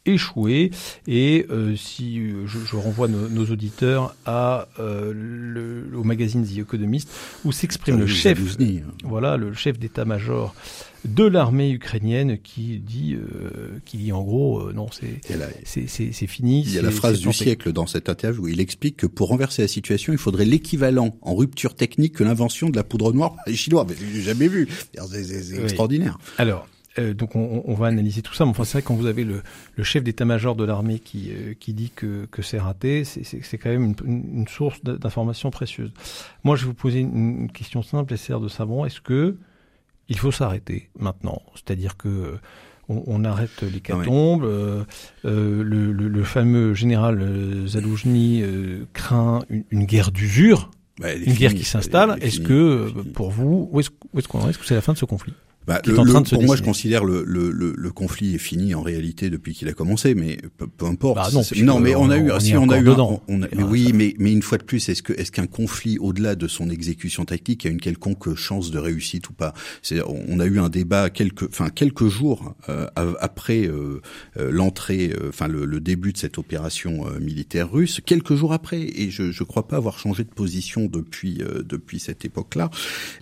échoué. 0.05 0.71
Et 1.07 1.45
euh, 1.50 1.75
si 1.75 2.19
euh, 2.19 2.45
je, 2.47 2.59
je, 2.59 2.75
renvoie 2.75 3.07
nos, 3.07 3.27
nos 3.29 3.45
auditeurs 3.45 4.15
à 4.25 4.67
euh, 4.79 5.12
le, 5.13 5.97
au 5.97 6.03
magazine 6.03 6.45
The 6.45 6.59
Economist, 6.59 7.09
où 7.43 7.51
s'exprime 7.51 8.00
le 8.00 8.07
chef, 8.07 8.39
voilà, 9.03 9.38
le 9.38 9.53
chef 9.53 9.79
d'état-major 9.79 10.53
de 11.05 11.24
l'armée 11.24 11.71
ukrainienne 11.71 12.38
qui 12.41 12.79
dit, 12.79 13.15
euh, 13.15 13.79
qui 13.85 13.97
dit 13.97 14.12
en 14.12 14.24
gros, 14.24 14.59
euh, 14.59 14.74
non, 14.74 14.88
c'est 14.91 15.21
c'est 15.65 16.27
fini. 16.27 16.63
Il 16.65 16.74
y 16.74 16.79
a 16.79 16.81
la 16.81 16.91
phrase 16.91 17.19
du 17.19 17.31
siècle 17.31 17.71
dans 17.71 17.88
cette 17.88 18.09
interview 18.09 18.43
où 18.43 18.47
il 18.47 18.59
explique 18.59 18.97
que 18.97 19.07
pour 19.07 19.29
renverser 19.29 19.62
la 19.62 19.67
situation, 19.67 20.13
il 20.13 20.19
faudrait 20.19 20.45
l'équivalent 20.45 21.15
en 21.21 21.35
rupture 21.35 21.75
technique 21.75 22.13
que 22.13 22.24
l'invention 22.24 22.69
de 22.69 22.75
la 22.75 22.83
poudre 22.83 23.13
noire 23.13 23.35
par 23.35 23.43
les 23.47 23.55
Chinois. 23.55 23.85
Mais 23.88 23.95
j'ai 24.13 24.21
jamais 24.21 24.47
vu. 24.47 24.67
C'est 24.93 25.63
extraordinaire. 25.63 26.17
Alors, 26.38 26.67
euh, 26.97 27.13
donc 27.13 27.35
on, 27.35 27.63
on, 27.65 27.73
va 27.73 27.87
analyser 27.87 28.21
tout 28.21 28.33
ça. 28.33 28.45
Mais 28.45 28.51
enfin, 28.51 28.63
c'est 28.63 28.73
vrai 28.73 28.81
quand 28.81 28.95
vous 28.95 29.07
avez 29.07 29.24
le, 29.24 29.43
le 29.75 29.83
chef 29.83 30.03
d'état-major 30.03 30.55
de 30.55 30.63
l'armée 30.63 31.00
qui, 31.00 31.31
euh, 31.31 31.53
qui 31.59 31.74
dit 31.74 31.91
que, 31.93 32.25
que 32.31 32.41
c'est 32.41 32.59
raté, 32.59 33.03
c'est 33.03 33.57
quand 33.57 33.70
même 33.70 33.93
une, 34.05 34.24
une 34.33 34.48
source 34.48 34.83
d'information 34.83 35.51
précieuse. 35.51 35.91
Moi, 36.43 36.55
je 36.55 36.61
vais 36.61 36.67
vous 36.67 36.74
poser 36.74 37.00
une, 37.00 37.41
une 37.41 37.51
question 37.51 37.81
simple 37.81 38.13
et 38.13 38.17
sert 38.17 38.39
de 38.39 38.48
savon. 38.48 38.85
Est-ce 38.85 39.01
que 39.01 39.35
il 40.07 40.17
faut 40.17 40.31
s'arrêter 40.31 40.89
maintenant? 40.98 41.41
C'est-à-dire 41.55 41.98
que 41.98 42.07
euh, 42.07 42.39
on, 42.87 43.03
on, 43.07 43.24
arrête 43.25 43.63
les 43.63 43.81
catombes. 43.81 44.43
Euh, 44.43 44.83
le, 45.24 45.91
le, 45.91 46.07
le, 46.07 46.24
fameux 46.24 46.74
général 46.75 47.65
Zaloujny 47.67 48.43
craint 48.93 49.43
une, 49.50 49.63
une 49.72 49.85
guerre 49.85 50.11
d'usure, 50.11 50.70
bah, 51.00 51.13
une 51.13 51.33
guerre 51.33 51.55
qui 51.55 51.65
s'installe. 51.65 52.17
Est-ce 52.22 52.39
que, 52.39 52.91
pour 53.13 53.31
vous, 53.31 53.67
où 53.72 53.79
est-ce 53.79 53.89
qu'on 54.27 54.46
est, 54.46 54.51
est-ce 54.51 54.59
que 54.59 54.65
c'est 54.65 54.75
la 54.75 54.81
fin 54.81 54.93
de 54.93 54.98
ce 54.98 55.05
conflit? 55.05 55.33
Bah, 55.67 55.81
le, 55.85 55.93
le, 55.93 56.23
pour 56.23 56.43
moi, 56.43 56.55
je 56.55 56.61
considère 56.61 57.03
le, 57.03 57.23
le, 57.25 57.51
le, 57.51 57.91
conflit 57.91 58.35
est 58.35 58.39
fini 58.39 58.75
en 58.75 58.81
réalité 58.81 59.29
depuis 59.29 59.53
qu'il 59.53 59.67
a 59.67 59.73
commencé, 59.73 60.13
mais 60.13 60.37
peu, 60.57 60.67
peu 60.67 60.85
importe. 60.85 61.15
Bah 61.15 61.29
non, 61.33 61.41
non, 61.63 61.79
mais 61.79 61.95
on 61.95 62.09
a 62.09 62.17
eu, 62.17 62.29
si 62.39 62.55
on 62.55 62.69
a 62.69 62.79
eu, 62.79 62.83
dedans. 62.83 63.23
on 63.27 63.41
a, 63.41 63.47
mais 63.55 63.63
oui, 63.63 63.91
mais 63.93 64.13
mais 64.19 64.31
une 64.31 64.43
fois 64.43 64.57
de 64.59 64.63
plus, 64.63 64.87
est-ce 64.89 65.01
que 65.01 65.13
est-ce 65.13 65.31
qu'un 65.31 65.47
conflit 65.47 65.97
au-delà 65.97 66.35
de 66.35 66.47
son 66.47 66.69
exécution 66.69 67.25
tactique 67.25 67.65
a 67.65 67.69
une 67.69 67.81
quelconque 67.81 68.35
chance 68.35 68.69
de 68.69 68.77
réussite 68.77 69.29
ou 69.29 69.33
pas? 69.33 69.53
C'est, 69.81 70.01
on 70.05 70.39
a 70.39 70.45
eu 70.45 70.59
un 70.59 70.69
débat 70.69 71.09
quelques, 71.09 71.43
enfin 71.49 71.69
quelques 71.69 72.07
jours 72.07 72.55
euh, 72.69 72.87
après 72.95 73.65
euh, 73.65 74.01
euh 74.37 74.51
l'entrée, 74.51 75.13
euh, 75.13 75.29
enfin 75.29 75.47
le, 75.47 75.65
le, 75.65 75.79
début 75.79 76.13
de 76.13 76.17
cette 76.17 76.37
opération 76.37 77.05
militaire 77.19 77.71
russe, 77.71 78.01
quelques 78.05 78.35
jours 78.35 78.53
après, 78.53 78.81
et 78.81 79.09
je 79.09 79.31
je 79.31 79.43
crois 79.43 79.67
pas 79.67 79.77
avoir 79.77 79.97
changé 79.97 80.23
de 80.23 80.29
position 80.29 80.85
depuis 80.85 81.41
depuis 81.63 81.99
cette 81.99 82.23
époque-là. 82.23 82.69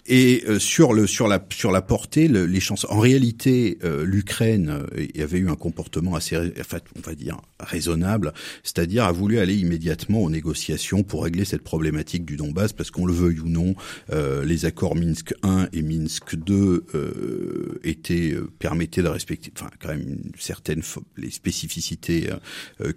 Et 0.07 0.43
sur 0.59 0.93
le 0.93 1.07
sur 1.07 1.27
la 1.27 1.45
sur 1.51 1.71
la 1.71 1.81
portée 1.81 2.27
les 2.37 2.59
chances. 2.59 2.85
En 2.89 2.99
réalité, 2.99 3.77
euh, 3.83 4.05
l'Ukraine 4.05 4.69
euh, 4.69 5.23
avait 5.23 5.39
eu 5.39 5.49
un 5.49 5.55
comportement 5.55 6.15
assez, 6.15 6.37
enfin, 6.59 6.77
on 6.97 7.01
va 7.01 7.15
dire, 7.15 7.37
raisonnable, 7.59 8.33
c'est-à-dire 8.63 9.05
a 9.05 9.11
voulu 9.11 9.39
aller 9.39 9.55
immédiatement 9.55 10.19
aux 10.21 10.29
négociations 10.29 11.03
pour 11.03 11.23
régler 11.23 11.45
cette 11.45 11.63
problématique 11.63 12.25
du 12.25 12.35
Donbass, 12.35 12.73
parce 12.73 12.91
qu'on 12.91 13.05
le 13.05 13.13
veuille 13.13 13.39
ou 13.39 13.47
non, 13.47 13.75
euh, 14.11 14.43
les 14.45 14.65
accords 14.65 14.95
Minsk 14.95 15.33
1 15.43 15.67
et 15.73 15.81
Minsk 15.81 16.35
2 16.35 16.85
euh, 16.95 17.79
étaient 17.83 18.35
permettaient 18.59 19.03
de 19.03 19.07
respecter, 19.07 19.51
enfin, 19.57 19.69
quand 19.81 19.89
même 19.89 20.01
une 20.01 20.31
certaine 20.39 20.81
les 21.17 21.31
spécificités 21.31 22.29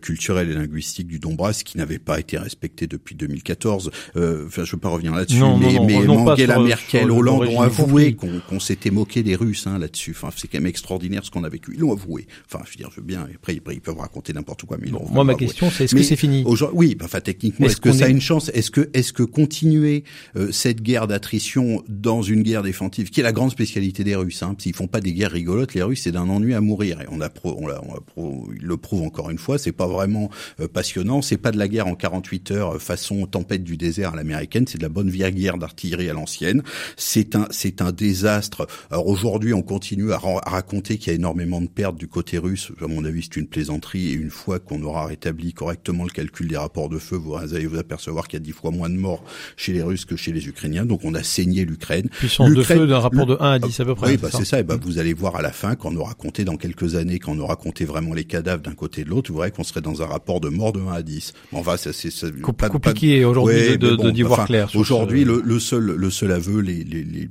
culturelles 0.00 0.50
et 0.50 0.54
linguistiques 0.54 1.06
du 1.06 1.18
Donbass 1.18 1.62
qui 1.62 1.78
n'avaient 1.78 1.98
pas 1.98 2.18
été 2.20 2.38
respectées 2.38 2.86
depuis 2.86 3.14
2014. 3.14 3.90
Enfin, 4.16 4.64
je 4.64 4.72
veux 4.72 4.78
pas 4.78 4.88
revenir 4.88 5.14
là-dessus, 5.14 5.42
mais, 5.58 5.78
mais 5.84 6.08
Angela 6.08 6.58
Merkel, 6.58 7.10
Hollande 7.10 7.48
ont 7.48 7.60
avoué 7.60 8.14
qu'on 8.14 8.60
s'était 8.60 8.90
moqué 8.90 9.22
des 9.26 9.36
Russes 9.36 9.66
hein, 9.66 9.78
là-dessus. 9.78 10.12
Enfin, 10.12 10.30
c'est 10.36 10.48
quand 10.48 10.58
même 10.58 10.66
extraordinaire 10.66 11.24
ce 11.24 11.30
qu'on 11.30 11.44
a 11.44 11.48
vécu. 11.48 11.72
Ils 11.74 11.80
l'ont 11.80 11.92
avoué. 11.92 12.26
Enfin, 12.46 12.64
je 12.64 12.70
veux 12.70 12.76
dire, 12.76 12.90
je 12.90 13.00
veux 13.00 13.06
bien. 13.06 13.26
Après, 13.34 13.54
ils 13.54 13.80
peuvent 13.80 13.98
raconter 13.98 14.32
n'importe 14.32 14.64
quoi, 14.64 14.78
mais 14.80 14.90
Moi, 14.90 15.24
ma 15.24 15.34
question, 15.34 15.70
c'est 15.70 15.84
est-ce 15.84 15.94
que 15.94 16.02
c'est 16.02 16.16
fini 16.16 16.44
Oui, 16.72 16.94
bah, 16.94 17.06
enfin, 17.06 17.20
techniquement, 17.20 17.66
est-ce 17.66 17.80
que 17.80 17.92
ça 17.92 18.06
a 18.06 18.08
une 18.08 18.20
chance? 18.20 18.50
Est-ce 18.54 18.70
que, 18.70 18.88
est-ce 18.94 19.12
que 19.12 19.22
continuer 19.22 20.04
euh, 20.36 20.52
cette 20.52 20.80
guerre 20.80 21.06
d'attrition 21.08 21.82
dans 21.88 22.22
une 22.22 22.42
guerre 22.42 22.62
défensive, 22.62 23.10
qui 23.10 23.20
est 23.20 23.22
la 23.22 23.32
grande 23.32 23.50
spécialité 23.50 24.04
des 24.04 24.14
Russes, 24.14 24.42
hein, 24.42 24.54
s'ils 24.58 24.74
font 24.74 24.86
pas 24.86 25.00
des 25.00 25.12
guerres 25.12 25.32
rigolotes, 25.32 25.74
les 25.74 25.82
Russes, 25.82 26.02
c'est 26.04 26.12
d'un 26.12 26.28
ennui 26.28 26.54
à 26.54 26.60
mourir. 26.60 27.00
Et 27.00 27.06
on 27.10 27.20
a, 27.20 27.28
on, 27.44 27.68
a, 27.68 27.80
on 28.16 28.44
ils 28.54 28.66
le 28.66 28.76
prouvent 28.76 29.02
encore 29.02 29.30
une 29.30 29.38
fois. 29.38 29.58
C'est 29.58 29.72
pas 29.72 29.86
vraiment 29.86 30.30
euh, 30.60 30.68
passionnant. 30.68 31.22
C'est 31.22 31.36
pas 31.36 31.50
de 31.50 31.58
la 31.58 31.68
guerre 31.68 31.88
en 31.88 31.94
48 31.94 32.50
heures 32.52 32.76
euh, 32.76 32.78
façon 32.78 33.26
tempête 33.26 33.64
du 33.64 33.76
désert 33.76 34.12
à 34.12 34.16
l'américaine. 34.16 34.66
C'est 34.68 34.78
de 34.78 34.82
la 34.82 34.88
bonne 34.88 35.10
vieille 35.10 35.34
guerre 35.34 35.58
d'artillerie 35.58 36.08
à 36.08 36.12
l'ancienne. 36.12 36.62
C'est 36.96 37.34
un, 37.34 37.48
c'est 37.50 37.82
un 37.82 37.92
désastre. 37.92 38.66
Alors 38.90 39.08
aujourd'hui, 39.16 39.54
on 39.54 39.62
continue 39.62 40.12
à, 40.12 40.16
à 40.16 40.50
raconter 40.50 40.98
qu'il 40.98 41.08
y 41.08 41.10
a 41.12 41.14
énormément 41.14 41.60
de 41.60 41.68
pertes 41.68 41.96
du 41.96 42.08
côté 42.08 42.38
russe. 42.38 42.72
À 42.80 42.86
mon 42.86 43.04
avis, 43.04 43.22
c'est 43.22 43.36
une 43.40 43.46
plaisanterie. 43.46 44.08
Et 44.08 44.12
une 44.12 44.30
fois 44.30 44.58
qu'on 44.58 44.82
aura 44.82 45.06
rétabli 45.06 45.52
correctement 45.52 46.04
le 46.04 46.10
calcul 46.10 46.48
des 46.48 46.56
rapports 46.56 46.88
de 46.88 46.98
feu, 46.98 47.16
vous 47.16 47.34
allez 47.34 47.66
vous 47.66 47.78
apercevoir 47.78 48.28
qu'il 48.28 48.38
y 48.38 48.42
a 48.42 48.44
dix 48.44 48.52
fois 48.52 48.70
moins 48.70 48.90
de 48.90 48.96
morts 48.96 49.24
chez 49.56 49.72
les 49.72 49.82
Russes 49.82 50.04
que 50.04 50.16
chez 50.16 50.32
les 50.32 50.48
Ukrainiens. 50.48 50.84
Donc, 50.84 51.00
on 51.04 51.14
a 51.14 51.22
saigné 51.22 51.64
l'Ukraine. 51.64 52.08
Puissance 52.08 52.50
de 52.52 52.62
feu 52.62 52.86
d'un 52.86 52.98
rapport 52.98 53.26
de 53.26 53.36
1 53.40 53.50
à 53.52 53.58
10 53.58 53.80
à 53.80 53.84
peu 53.84 53.94
près. 53.94 54.10
Oui, 54.12 54.16
bah, 54.16 54.28
c'est 54.32 54.44
ça. 54.44 54.60
Et 54.60 54.62
bah, 54.62 54.78
vous 54.80 54.98
allez 54.98 55.14
voir 55.14 55.36
à 55.36 55.42
la 55.42 55.52
fin, 55.52 55.74
quand 55.74 55.92
on 55.92 55.96
aura 55.96 56.14
compté 56.14 56.44
dans 56.44 56.56
quelques 56.56 56.94
années, 56.94 57.18
quand 57.18 57.32
on 57.32 57.38
aura 57.38 57.56
compté 57.56 57.84
vraiment 57.84 58.14
les 58.14 58.24
cadavres 58.24 58.62
d'un 58.62 58.74
côté 58.74 58.96
et 58.98 59.04
de 59.04 59.10
l'autre, 59.10 59.30
vous 59.30 59.38
verrez 59.38 59.50
qu'on 59.50 59.64
serait 59.64 59.80
dans 59.80 60.02
un 60.02 60.06
rapport 60.06 60.40
de 60.40 60.48
mort 60.48 60.72
de 60.72 60.80
1 60.80 60.92
à 60.92 61.02
10. 61.02 61.34
Bon, 61.52 61.60
va, 61.60 61.76
ça, 61.76 61.92
c'est 61.92 62.10
compliqué 62.42 63.24
aujourd'hui 63.24 63.78
de, 63.78 64.10
d'y 64.10 64.22
voir 64.22 64.46
clair. 64.46 64.70
Aujourd'hui, 64.74 65.24
le, 65.24 65.42
le, 65.44 65.58
seul, 65.58 65.84
le 65.84 66.10
seul 66.10 66.32
aveu, 66.32 66.60
les, 66.60 66.84
les, 66.84 67.04
les 67.04 67.28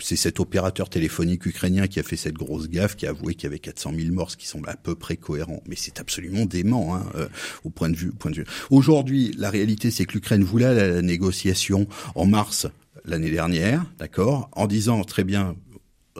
c'est 0.00 0.16
cet 0.16 0.40
opérateur 0.40 0.88
téléphonique 0.88 1.46
ukrainien 1.46 1.86
qui 1.86 2.00
a 2.00 2.02
fait 2.02 2.16
cette 2.16 2.34
grosse 2.34 2.68
gaffe, 2.68 2.96
qui 2.96 3.06
a 3.06 3.10
avoué 3.10 3.34
qu'il 3.34 3.44
y 3.44 3.46
avait 3.46 3.58
400 3.58 3.92
000 3.96 4.12
morts, 4.12 4.30
ce 4.30 4.36
qui 4.36 4.46
semble 4.46 4.68
à 4.68 4.76
peu 4.76 4.94
près 4.94 5.16
cohérent. 5.16 5.62
Mais 5.66 5.76
c'est 5.76 6.00
absolument 6.00 6.46
dément 6.46 6.94
hein, 6.94 7.06
euh, 7.14 7.28
au 7.64 7.70
point 7.70 7.90
de 7.90 7.96
vue. 7.96 8.10
Point 8.12 8.30
de 8.30 8.36
vue. 8.36 8.46
Aujourd'hui, 8.70 9.34
la 9.38 9.50
réalité, 9.50 9.90
c'est 9.90 10.04
que 10.04 10.12
l'Ukraine 10.12 10.44
voulait 10.44 10.74
la, 10.74 11.02
négociation 11.02 11.86
en 12.14 12.26
mars 12.26 12.66
l'année 13.04 13.30
dernière, 13.30 13.84
d'accord, 13.98 14.48
en 14.52 14.66
disant 14.66 15.04
très 15.04 15.24
bien, 15.24 15.54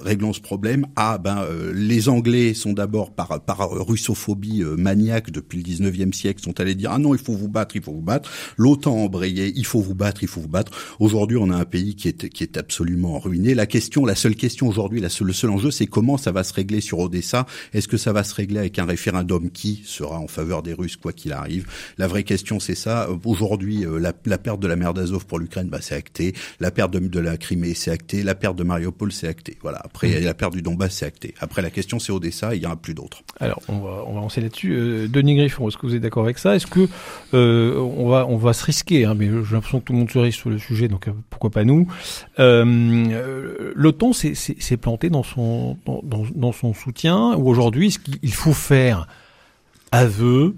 réglons 0.00 0.32
ce 0.32 0.40
problème. 0.40 0.86
Ah 0.96 1.18
ben 1.18 1.42
euh, 1.42 1.72
les 1.72 2.08
Anglais 2.08 2.52
sont 2.54 2.72
d'abord 2.72 3.14
par 3.14 3.40
par 3.44 3.70
russophobie 3.70 4.62
euh, 4.62 4.76
maniaque 4.76 5.30
depuis 5.30 5.62
le 5.62 5.64
19e 5.64 6.12
siècle 6.12 6.42
sont 6.42 6.58
allés 6.60 6.74
dire 6.74 6.90
ah 6.92 6.98
non 6.98 7.14
il 7.14 7.20
faut 7.20 7.34
vous 7.34 7.48
battre 7.48 7.76
il 7.76 7.82
faut 7.82 7.92
vous 7.92 8.02
battre. 8.02 8.30
L'OTAN 8.56 8.96
embrayé 8.96 9.52
il 9.54 9.64
faut 9.64 9.80
vous 9.80 9.94
battre 9.94 10.24
il 10.24 10.28
faut 10.28 10.40
vous 10.40 10.48
battre. 10.48 10.72
Aujourd'hui 10.98 11.36
on 11.36 11.48
a 11.50 11.56
un 11.56 11.64
pays 11.64 11.94
qui 11.94 12.08
est 12.08 12.28
qui 12.28 12.42
est 12.42 12.56
absolument 12.56 13.20
ruiné. 13.20 13.54
La 13.54 13.66
question 13.66 14.04
la 14.04 14.16
seule 14.16 14.34
question 14.34 14.66
aujourd'hui 14.66 15.00
le 15.00 15.08
seul 15.32 15.50
enjeu 15.50 15.70
c'est 15.70 15.86
comment 15.86 16.16
ça 16.16 16.32
va 16.32 16.42
se 16.42 16.52
régler 16.52 16.80
sur 16.80 16.98
Odessa? 16.98 17.46
Est-ce 17.72 17.86
que 17.86 17.96
ça 17.96 18.12
va 18.12 18.24
se 18.24 18.34
régler 18.34 18.58
avec 18.58 18.80
un 18.80 18.86
référendum 18.86 19.50
qui 19.50 19.82
sera 19.84 20.18
en 20.18 20.26
faveur 20.26 20.64
des 20.64 20.72
Russes 20.72 20.96
quoi 20.96 21.12
qu'il 21.12 21.32
arrive? 21.32 21.68
La 21.98 22.08
vraie 22.08 22.24
question 22.24 22.58
c'est 22.58 22.74
ça. 22.74 23.08
Aujourd'hui 23.24 23.86
euh, 23.86 24.00
la, 24.00 24.12
la, 24.24 24.38
perte 24.38 24.58
de 24.58 24.66
la 24.66 24.74
mer 24.74 24.92
d'Azov 24.92 25.24
pour 25.26 25.38
l'Ukraine 25.38 25.68
bah 25.68 25.78
c'est 25.80 25.94
acté. 25.94 26.34
La 26.58 26.72
perte 26.72 26.92
de, 26.92 26.98
de 26.98 27.20
la 27.20 27.36
Crimée 27.36 27.74
c'est 27.74 27.92
acté. 27.92 28.24
La 28.24 28.34
perte 28.34 28.56
de 28.56 28.64
Mariupol 28.64 29.12
c'est 29.12 29.28
acté. 29.28 29.56
Voilà. 29.62 29.83
Après, 29.84 30.08
il 30.08 30.14
y 30.14 30.16
a 30.16 30.20
la 30.20 30.34
perte 30.34 30.54
du 30.54 30.62
Donbass, 30.62 30.94
c'est 30.94 31.04
acté. 31.04 31.34
Après, 31.40 31.60
la 31.60 31.70
question, 31.70 31.98
c'est 31.98 32.10
Odessa, 32.10 32.54
il 32.54 32.62
y 32.62 32.66
en 32.66 32.70
a 32.70 32.76
plus 32.76 32.94
d'autres. 32.94 33.22
Alors, 33.38 33.60
on 33.68 33.80
va, 33.80 34.04
on 34.06 34.14
va 34.14 34.20
lancer 34.22 34.40
là-dessus. 34.40 34.72
Euh, 34.72 35.08
Denis 35.08 35.36
Griffon, 35.36 35.68
est-ce 35.68 35.76
que 35.76 35.86
vous 35.86 35.94
êtes 35.94 36.00
d'accord 36.00 36.24
avec 36.24 36.38
ça? 36.38 36.56
Est-ce 36.56 36.66
que 36.66 36.88
euh, 37.34 37.76
on 37.78 38.08
va, 38.08 38.26
on 38.26 38.38
va 38.38 38.54
se 38.54 38.64
risquer 38.64 39.04
hein, 39.04 39.14
Mais 39.14 39.26
j'ai 39.26 39.54
l'impression 39.54 39.80
que 39.80 39.84
tout 39.84 39.92
le 39.92 39.98
monde 39.98 40.10
se 40.10 40.18
risque 40.18 40.40
sur 40.40 40.50
le 40.50 40.58
sujet, 40.58 40.88
donc 40.88 41.08
euh, 41.08 41.12
pourquoi 41.28 41.50
pas 41.50 41.64
nous? 41.64 41.86
Euh, 42.38 43.72
L'OTAN 43.74 44.12
s'est 44.14 44.76
planté 44.78 45.10
dans 45.10 45.22
son, 45.22 45.76
dans, 45.84 46.00
dans, 46.02 46.24
dans 46.34 46.52
son 46.52 46.72
soutien. 46.72 47.34
Ou 47.36 47.48
aujourd'hui, 47.48 47.90
ce 47.90 47.98
qu'il 47.98 48.34
faut 48.34 48.54
faire 48.54 49.06
aveu 49.92 50.54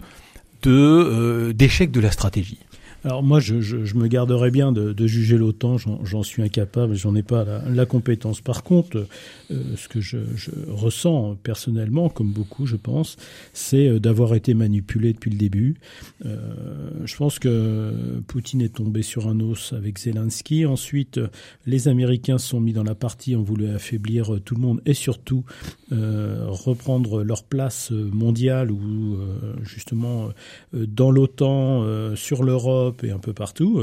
de 0.62 0.71
euh, 0.71 1.53
d'échec 1.53 1.91
de 1.91 2.01
la 2.01 2.11
stratégie? 2.11 2.59
Alors 3.07 3.23
moi, 3.23 3.38
je, 3.38 3.61
je, 3.61 3.85
je, 3.85 3.95
me 3.95 4.09
garderais 4.09 4.51
bien 4.51 4.73
de, 4.73 4.92
de 4.92 5.07
juger 5.07 5.38
l'OTAN, 5.38 5.77
j'en 5.79 6.23
suis 6.25 6.42
incapable, 6.42 6.97
j'en 6.97 7.14
ai 7.14 7.23
pas 7.23 7.45
la, 7.45 7.62
la, 7.69 7.87
compétence. 7.87 8.40
Par 8.40 8.64
contre, 8.64 9.07
euh, 9.53 9.62
ce 9.77 9.87
que 9.87 10.01
je, 10.01 10.19
je, 10.35 10.51
ressens 10.69 11.37
personnellement, 11.40 12.09
comme 12.09 12.33
beaucoup, 12.33 12.66
je 12.66 12.75
pense, 12.75 13.16
c'est 13.53 13.87
euh, 13.87 14.01
d'avoir 14.01 14.35
été 14.35 14.55
manipulé 14.55 15.12
depuis 15.12 15.31
le 15.31 15.37
début. 15.37 15.77
Euh, 16.25 16.90
je 17.05 17.16
pense 17.16 17.38
que 17.38 17.92
Poutine 18.27 18.61
est 18.61 18.75
tombé 18.75 19.03
sur 19.03 19.29
un 19.29 19.38
os 19.38 19.73
avec 19.73 20.01
Zelensky. 20.01 20.66
Ensuite, 20.66 21.21
les 21.64 21.87
Américains 21.87 22.38
sont 22.38 22.61
mis 22.61 22.73
dans 22.73 22.83
la 22.83 22.97
partie, 22.97 23.37
ont 23.37 23.42
voulu 23.42 23.69
affaiblir 23.69 24.40
tout 24.45 24.57
le 24.57 24.61
monde 24.61 24.81
et 24.85 24.95
surtout 24.95 25.45
euh, 25.92 26.47
reprendre 26.49 27.23
leur 27.23 27.45
place 27.45 27.92
mondiale 27.92 28.73
ou 28.73 29.14
euh, 29.14 29.55
justement 29.62 30.31
dans 30.73 31.12
l'OTAN, 31.12 32.16
sur 32.16 32.42
l'Europe 32.42 32.95
et 33.04 33.11
un 33.11 33.18
peu 33.18 33.32
partout. 33.32 33.80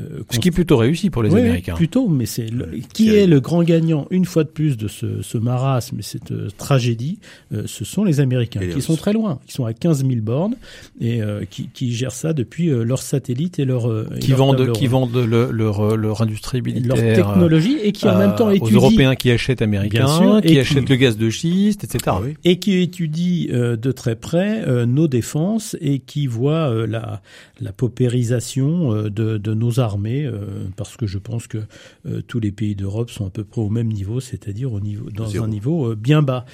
Euh, 0.00 0.22
ce 0.30 0.38
qui 0.38 0.48
est 0.48 0.52
plutôt 0.52 0.76
réussi 0.76 1.10
pour 1.10 1.22
les 1.22 1.30
oui, 1.30 1.40
Américains. 1.40 1.74
Plutôt, 1.74 2.08
mais 2.08 2.26
c'est 2.26 2.46
qui 2.92 3.14
est 3.14 3.26
le 3.26 3.40
grand 3.40 3.62
gagnant 3.62 4.06
une 4.10 4.24
fois 4.24 4.44
de 4.44 4.48
plus 4.48 4.76
de 4.76 4.86
ce, 4.86 5.22
ce 5.22 5.38
marasme 5.38 5.98
et 5.98 6.02
cette 6.02 6.30
euh, 6.30 6.48
tragédie 6.56 7.18
euh, 7.52 7.64
Ce 7.66 7.84
sont 7.84 8.04
les 8.04 8.20
Américains 8.20 8.60
et 8.60 8.68
qui 8.68 8.80
sont 8.80 8.96
très 8.96 9.12
loin, 9.12 9.40
qui 9.46 9.52
sont 9.52 9.64
à 9.64 9.72
15 9.72 10.06
000 10.06 10.20
bornes 10.20 10.54
et 11.00 11.20
euh, 11.20 11.42
qui, 11.50 11.68
qui, 11.72 11.92
gèrent 11.92 12.12
ça 12.12 12.32
depuis 12.32 12.66
leurs 12.68 13.02
satellites 13.02 13.58
et 13.58 13.64
leur 13.64 13.88
qui 14.20 14.32
vendent 14.32 14.72
qui 14.72 14.86
vendent 14.86 15.16
le, 15.16 15.50
leur 15.50 15.96
leur 15.96 16.22
industrie 16.22 16.62
militaire, 16.62 16.96
leur 16.96 17.14
technologie 17.14 17.78
et 17.82 17.92
qui 17.92 18.08
en 18.08 18.18
même 18.18 18.34
temps 18.36 18.50
étudient 18.50 18.78
aux 18.78 18.80
Européens 18.80 19.14
qui 19.16 19.30
achètent 19.30 19.62
américains, 19.62 20.06
sûr, 20.06 20.40
qui 20.42 20.58
achètent 20.58 20.84
qui, 20.84 20.92
le 20.92 20.96
gaz 20.96 21.16
de 21.16 21.30
schiste, 21.30 21.84
etc. 21.84 22.04
Ah 22.06 22.20
oui. 22.22 22.34
Et 22.44 22.58
qui 22.58 22.80
étudient 22.80 23.76
de 23.76 23.92
très 23.92 24.14
près 24.14 24.64
nos 24.86 25.08
défenses 25.08 25.76
et 25.80 25.98
qui 25.98 26.26
voient 26.26 26.86
la 26.86 27.20
la 27.60 27.72
paupérisation 27.72 28.92
de, 28.92 29.38
de 29.38 29.54
nos 29.54 29.80
armée, 29.88 30.24
euh, 30.24 30.66
parce 30.76 30.96
que 30.96 31.06
je 31.06 31.18
pense 31.18 31.46
que 31.46 31.58
euh, 32.06 32.20
tous 32.26 32.40
les 32.40 32.52
pays 32.52 32.74
d'Europe 32.74 33.10
sont 33.10 33.26
à 33.26 33.30
peu 33.30 33.44
près 33.44 33.60
au 33.60 33.70
même 33.70 33.88
niveau, 33.88 34.20
c'est-à-dire 34.20 34.72
au 34.72 34.80
niveau 34.80 35.10
dans 35.10 35.26
Zéro. 35.26 35.44
un 35.44 35.48
niveau 35.48 35.90
euh, 35.90 35.94
bien 35.96 36.22
bas. 36.22 36.44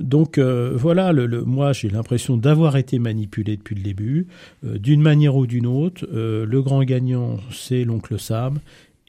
donc 0.00 0.38
voilà, 0.38 1.12
le, 1.12 1.26
le 1.26 1.42
moi 1.42 1.72
j'ai 1.72 1.88
l'impression 1.90 2.36
d'avoir 2.36 2.76
été 2.76 2.98
manipulé 2.98 3.56
depuis 3.56 3.74
le 3.74 3.82
début, 3.82 4.26
d'une 4.62 5.02
manière 5.02 5.36
ou 5.36 5.46
d'une 5.46 5.66
autre. 5.66 6.06
le 6.12 6.62
grand 6.62 6.82
gagnant, 6.84 7.38
c'est 7.50 7.84
l'oncle 7.84 8.18
Sam 8.18 8.60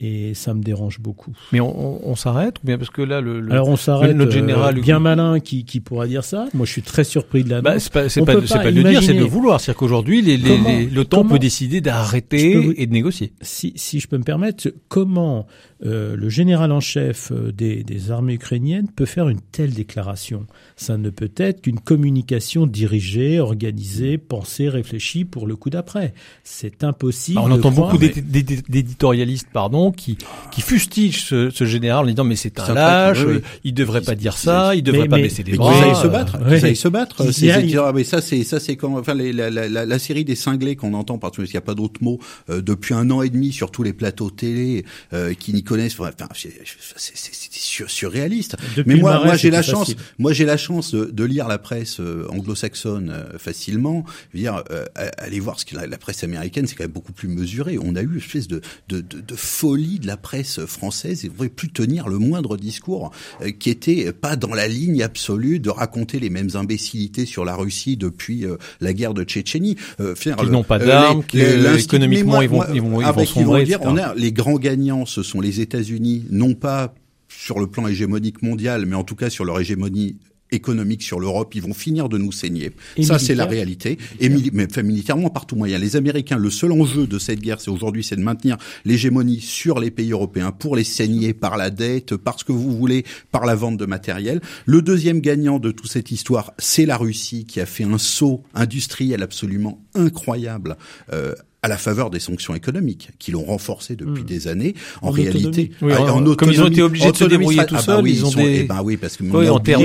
et 0.02 0.34
ça 0.34 0.54
me 0.54 0.62
dérange 0.62 1.00
beaucoup. 1.00 1.34
Mais 1.52 1.60
on, 1.60 1.70
on, 1.78 2.12
on 2.12 2.16
s'arrête 2.16 2.56
ou 2.64 2.68
bien 2.68 2.78
parce 2.78 2.90
que 2.90 3.02
là 3.02 3.22
le, 3.22 3.40
le 3.42 3.52
alors 3.52 3.68
on 3.68 3.76
s'arrête 3.76 4.16
notre 4.16 4.32
général 4.32 4.78
euh, 4.78 4.82
bien 4.82 5.00
malin 5.00 5.40
qui, 5.40 5.66
qui 5.66 5.80
pourra 5.80 6.08
dire 6.08 6.24
ça. 6.24 6.48
Moi 6.54 6.66
je 6.66 6.72
suis 6.72 6.82
très 6.82 7.04
surpris 7.04 7.44
de 7.44 7.50
la. 7.50 7.62
Bah, 7.62 7.80
c'est 7.80 7.92
pas 7.92 8.10
c'est 8.10 8.26
pas, 8.26 8.36
pas, 8.36 8.42
pas 8.42 8.72
de 8.72 8.82
le 8.82 8.90
dire, 8.90 9.04
c'est 9.04 9.14
de 9.14 9.24
vouloir. 9.24 9.60
C'est-à-dire 9.60 9.80
qu'aujourd'hui 9.80 10.22
les, 10.22 10.38
les, 10.38 10.58
les, 10.58 10.86
le 10.86 11.06
temps 11.06 11.26
peut 11.26 11.40
décider 11.40 11.82
d'arrêter 11.82 12.82
et 12.82 12.88
de 12.88 12.94
négocier. 12.94 13.34
Si 13.42 13.74
si 13.76 14.00
je 14.00 14.08
peux 14.08 14.18
me 14.18 14.24
permettre, 14.24 14.72
comment 14.88 15.48
euh, 15.86 16.16
le 16.18 16.30
général 16.30 16.72
en 16.72 16.82
chef 16.82 17.32
euh, 17.32 17.54
des, 17.54 17.84
des 17.84 18.12
armées 18.12 18.34
ukrainiennes 18.34 18.88
peut 18.94 19.06
faire 19.06 19.30
une 19.30 19.40
telle 19.40 19.74
déclaration 19.74 20.46
Ça 20.76 20.98
ne 20.98 21.10
peut 21.10 21.32
être 21.38 21.62
qu'une 21.62 21.80
communication 21.80 22.68
dirigée, 22.68 23.40
organisée, 23.40 24.18
pensée, 24.18 24.68
réfléchie 24.68 25.24
pour 25.24 25.48
le 25.48 25.56
coup 25.56 25.70
d'après. 25.70 26.14
C'est 26.44 26.84
impossible. 26.84 27.40
Bah, 27.40 27.46
on 27.46 27.52
entend 27.52 27.72
beaucoup 27.72 27.98
mais... 27.98 28.10
d'éditorialistes, 28.10 29.48
pardon 29.54 29.92
qui, 29.92 30.18
qui 30.52 30.62
fustige 30.62 31.24
ce, 31.24 31.50
ce, 31.50 31.66
général 31.66 32.06
en 32.06 32.08
disant 32.10 32.24
mais 32.26 32.36
c'est 32.36 32.60
un 32.60 32.74
lâche, 32.74 33.24
oui, 33.26 33.36
oui. 33.36 33.42
il 33.64 33.74
devrait 33.74 34.02
pas 34.02 34.16
dire 34.16 34.38
ça, 34.38 34.76
il 34.76 34.84
devrait 34.84 35.04
mais, 35.04 35.08
pas 35.08 35.16
mais, 35.16 35.24
baisser 35.24 35.44
les 35.44 35.56
bras. 35.56 35.82
Aillent 35.82 35.96
se 35.96 36.08
battre, 36.08 36.38
qu'ils 36.44 36.66
aillent 36.66 36.76
se 36.76 36.88
battre. 36.90 37.16
Ah, 37.22 37.92
mais 37.94 38.04
ça 38.04 38.22
c'est 38.22 38.44
ça 38.44 38.60
c'est 38.60 38.76
quand 38.76 38.98
enfin 38.98 39.14
la, 39.14 39.50
la, 39.50 39.70
la, 39.70 39.86
la, 39.86 40.00
série 40.00 40.26
des 40.26 40.36
cinglés 40.36 40.76
qu'on 40.76 40.94
entend 40.94 41.18
parce 41.18 41.36
qu'il 41.36 41.46
n'y 41.46 41.58
a 41.58 41.62
pas 41.62 41.76
d'autre 41.76 42.04
mot 42.04 42.20
euh, 42.50 42.62
depuis 42.62 42.94
un 42.94 43.10
an 43.12 43.22
et 43.22 43.30
demi 43.30 43.52
sur 43.52 43.72
tous 43.72 43.84
les 43.84 43.94
plateaux 43.94 44.30
télé 44.30 44.86
euh, 45.14 45.34
qui 45.34 45.54
n'y 45.54 45.64
connaissent. 45.70 46.00
Enfin, 46.00 46.12
c'est 46.34 47.88
surréaliste. 47.88 48.56
Depuis 48.76 48.96
mais 48.96 49.00
moi, 49.00 49.24
moi 49.24 49.36
j'ai 49.36 49.52
la 49.52 49.62
chance. 49.62 49.90
Facile. 49.90 50.04
Moi 50.18 50.34
j'ai 50.34 50.46
la 50.46 50.58
chance 50.58 50.94
de, 50.94 51.06
de, 51.06 51.24
lire 51.24 51.48
la 51.48 51.58
presse 51.58 52.00
euh, 52.00 52.28
anglo-saxonne 52.30 53.10
euh, 53.12 53.38
facilement. 53.38 54.04
Dire 54.34 54.64
euh, 54.72 54.86
aller 55.18 55.40
voir 55.40 55.60
ce 55.60 55.66
que 55.66 55.76
la, 55.76 55.88
la 55.88 55.98
presse 55.98 56.24
américaine 56.24 56.66
c'est 56.68 56.76
quand 56.76 56.84
même 56.84 56.92
beaucoup 56.92 57.14
plus 57.14 57.28
mesuré. 57.28 57.78
On 57.82 57.96
a 57.96 58.02
eu 58.02 58.10
une 58.12 58.18
espèce 58.18 58.48
de, 58.48 58.62
de, 58.90 59.02
de, 59.02 59.22
de 59.22 59.36
folie 59.36 60.00
de 60.00 60.08
la 60.08 60.18
presse 60.18 60.66
française 60.66 61.24
et 61.24 61.28
ne 61.28 61.34
pouvait 61.34 61.50
plus 61.50 61.70
tenir 61.70 62.10
le 62.10 62.18
moindre 62.18 62.58
discours 62.58 63.12
euh, 63.42 63.52
qui 63.52 63.70
était 63.70 64.12
pas 64.12 64.36
dans 64.36 64.54
la 64.54 64.68
ligne 64.68 65.04
absolue 65.04 65.60
de 65.60 65.70
raconter 65.70 66.20
les 66.20 66.30
mêmes 66.30 66.50
imbécilités 66.56 67.26
sur 67.26 67.46
la 67.46 67.56
Russie 67.56 67.98
depuis 67.98 68.46
euh, 68.46 68.58
la 68.82 68.94
guerre 68.94 69.14
de 69.14 69.24
Tchétchénie. 69.24 69.76
Euh, 70.00 70.16
Ils 70.26 70.50
n'ont 70.50 70.64
pas 70.64 70.80
d'armes, 70.80 71.24
économiquement 71.34 72.34
moi, 72.34 72.44
ils 72.44 72.50
vont, 72.50 72.64
ils 72.74 72.82
vont, 72.82 73.02
ils 73.02 73.08
vont 73.08 73.26
sombrer. 73.26 73.66
Dire, 73.66 73.80
on 73.82 73.98
a 73.98 74.14
les 74.16 74.32
grands 74.32 74.58
gagnants, 74.58 75.06
ce 75.06 75.24
sont 75.24 75.42
les 75.42 75.59
États-Unis, 75.62 76.26
non 76.30 76.54
pas 76.54 76.94
sur 77.28 77.60
le 77.60 77.68
plan 77.68 77.88
hégémonique 77.88 78.42
mondial, 78.42 78.86
mais 78.86 78.96
en 78.96 79.04
tout 79.04 79.16
cas 79.16 79.30
sur 79.30 79.46
leur 79.46 79.60
hégémonie 79.60 80.18
économique 80.52 81.04
sur 81.04 81.20
l'Europe, 81.20 81.54
ils 81.56 81.62
vont 81.62 81.74
finir 81.74 82.10
de 82.10 82.18
nous 82.18 82.32
saigner. 82.32 82.72
Et 82.98 83.04
ça, 83.04 83.20
c'est 83.20 83.36
la 83.36 83.46
réalité. 83.46 83.98
Et 84.20 84.30
mili 84.30 84.50
mais 84.54 84.68
enfin, 84.70 84.82
militairement, 84.82 85.30
partout 85.30 85.56
moyen. 85.56 85.78
Les 85.78 85.96
Américains, 85.96 86.38
le 86.38 86.50
seul 86.50 86.72
enjeu 86.72 87.08
de 87.08 87.20
cette 87.20 87.40
guerre, 87.40 87.62
c'est 87.62 87.70
aujourd'hui, 87.70 88.04
c'est 88.04 88.16
de 88.16 88.22
maintenir 88.22 88.58
l'hégémonie 88.86 89.42
sur 89.42 89.80
les 89.80 89.92
pays 89.92 90.12
européens 90.12 90.52
pour 90.52 90.76
les 90.76 90.84
saigner 90.84 91.34
par 91.34 91.58
la 91.58 91.70
dette, 91.70 92.16
par 92.16 92.40
ce 92.40 92.46
que 92.46 92.52
vous 92.52 92.76
voulez, 92.76 93.06
par 93.32 93.46
la 93.46 93.56
vente 93.56 93.78
de 93.78 93.86
matériel. 93.86 94.42
Le 94.66 94.82
deuxième 94.82 95.20
gagnant 95.20 95.60
de 95.60 95.72
toute 95.72 95.92
cette 95.92 96.12
histoire, 96.12 96.54
c'est 96.58 96.86
la 96.86 96.98
Russie 96.98 97.46
qui 97.46 97.60
a 97.60 97.66
fait 97.66 97.84
un 97.84 97.98
saut 97.98 98.44
industriel 98.54 99.22
absolument 99.22 99.82
incroyable 99.96 100.78
euh, 101.14 101.34
à 101.62 101.68
la 101.68 101.78
faveur 101.78 102.10
des 102.10 102.20
sanctions 102.20 102.56
économiques 102.56 103.10
qui 103.20 103.32
l'ont 103.32 103.44
renforcé 103.44 103.96
depuis 103.96 104.24
mmh. 104.24 104.26
des 104.26 104.48
années. 104.48 104.76
En, 105.02 105.08
en 105.08 105.12
réalité, 105.12 105.72
oui, 105.82 105.94
en, 105.94 106.26
en, 106.26 106.36
comme 106.36 106.52
ils 106.52 106.62
ont 106.62 106.68
été 106.68 106.82
obligés 106.82 107.12
de 107.12 107.18
se 107.18 107.26
débrouiller 107.26 107.66
tout 107.66 107.76
seuls, 107.78 107.84
ah 107.88 107.96
bah 107.98 108.02
oui, 108.04 108.14
ils, 108.14 108.26
ont 108.26 108.32
sont, 108.32 108.40
des... 108.40 108.60
eh 108.60 108.64
ben 108.64 108.82
oui, 108.84 108.98
parce 108.98 109.18
que 109.18 109.24
oui, 109.24 109.50
en 109.50 109.60
termes 109.60 109.84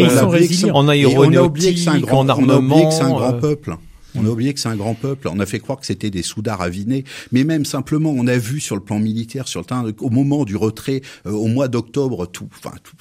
en 0.72 0.88
aéronautique, 0.88 1.88
en 2.10 2.28
armement, 2.28 2.54
on 2.54 2.56
a 2.56 2.62
oublié 2.62 2.84
que 2.84 2.92
c'est 2.92 3.02
un 3.02 3.10
grand 3.10 3.32
peuple. 3.34 3.76
On 4.16 4.24
a 4.24 4.28
oublié 4.28 4.54
que 4.54 4.60
c'est 4.60 4.68
un 4.68 4.76
grand 4.76 4.94
peuple. 4.94 5.28
On 5.28 5.40
a 5.40 5.46
fait 5.46 5.58
croire 5.58 5.80
que 5.80 5.86
c'était 5.86 6.10
des 6.10 6.22
soudards 6.22 6.62
avinés. 6.62 7.04
Mais 7.32 7.42
même 7.42 7.64
simplement, 7.64 8.14
on 8.16 8.28
a 8.28 8.38
vu 8.38 8.60
sur 8.60 8.76
le 8.76 8.82
plan 8.82 9.00
militaire, 9.00 9.48
sur 9.48 9.60
le 9.60 9.66
terrain, 9.66 9.84
au 9.98 10.10
moment 10.10 10.44
du 10.44 10.54
retrait, 10.54 11.02
euh, 11.26 11.32
au 11.32 11.48
mois 11.48 11.66
d'octobre, 11.66 12.26
tout, 12.26 12.48
enfin, 12.56 12.76
tout, 12.84 12.94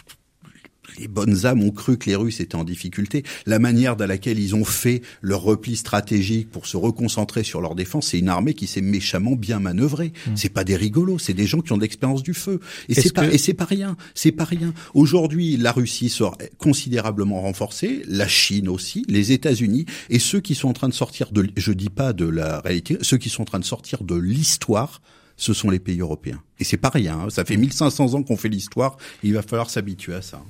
les 1.00 1.08
bonnes 1.08 1.46
âmes 1.46 1.64
ont 1.64 1.72
cru 1.72 1.98
que 1.98 2.10
les 2.10 2.16
Russes 2.16 2.40
étaient 2.40 2.56
en 2.56 2.64
difficulté. 2.64 3.24
La 3.46 3.60
manière 3.60 3.96
dans 3.96 4.06
laquelle 4.06 4.40
ils 4.40 4.56
ont 4.56 4.66
fait 4.66 5.02
leur 5.22 5.42
repli 5.42 5.76
stratégique 5.76 6.50
pour 6.50 6.68
se 6.68 6.78
reconcentrer 6.78 7.44
sur 7.44 7.62
leur 7.62 7.76
défense, 7.76 8.08
c'est 8.08 8.20
une 8.20 8.30
armée 8.30 8.54
qui 8.54 8.68
s'est 8.68 8.82
méchamment 8.82 9.36
bien 9.36 9.60
manœuvrée. 9.60 10.14
Hmm. 10.28 10.36
C'est 10.36 10.50
pas 10.50 10.64
des 10.64 10.76
rigolos, 10.76 11.20
c'est 11.20 11.34
des 11.34 11.48
gens 11.48 11.62
qui 11.62 11.72
ont 11.72 11.78
de 11.78 11.82
l'expérience 11.82 12.24
du 12.24 12.34
feu. 12.34 12.60
Et 12.90 12.94
c'est 12.94 13.14
pas 13.14 13.28
que- 13.28 13.34
et 13.34 13.38
c'est 13.38 13.54
pas 13.54 13.66
rien, 13.66 13.98
c'est 14.16 14.32
pas 14.32 14.46
rien. 14.46 14.74
Aujourd'hui, 14.94 15.58
la 15.58 15.72
Russie 15.72 16.10
sort 16.10 16.38
considérablement 16.58 17.42
renforcée, 17.42 18.04
la 18.08 18.28
Chine 18.28 18.68
aussi, 18.70 19.06
les 19.08 19.32
États-Unis 19.32 19.86
et 20.10 20.20
ceux 20.20 20.40
qui 20.40 20.56
sont 20.56 20.70
en 20.70 20.74
train 20.74 20.90
de 20.90 20.94
sortir 20.94 21.32
de 21.32 21.48
je 21.56 21.72
dis 21.72 21.90
pas 21.90 22.14
de 22.14 22.26
la 22.26 22.60
réalité, 22.62 22.98
ceux 23.02 23.18
qui 23.18 23.30
sont 23.30 23.42
en 23.44 23.46
train 23.46 23.60
de 23.60 23.66
sortir 23.66 24.04
de 24.04 24.16
l'histoire 24.16 25.02
ce 25.36 25.54
sont 25.54 25.72
les 25.72 25.80
pays 25.80 26.00
européens. 26.00 26.42
Et 26.60 26.64
c'est 26.64 26.78
pas 26.78 26.90
rien, 26.90 27.20
hein. 27.20 27.30
ça 27.30 27.44
fait 27.44 27.58
1500 27.58 28.14
ans 28.14 28.22
qu'on 28.22 28.38
fait 28.38 28.50
l'histoire, 28.50 28.98
il 29.24 29.34
va 29.34 29.42
falloir 29.42 29.70
s'habituer 29.70 30.14
à 30.14 30.22
ça. 30.22 30.42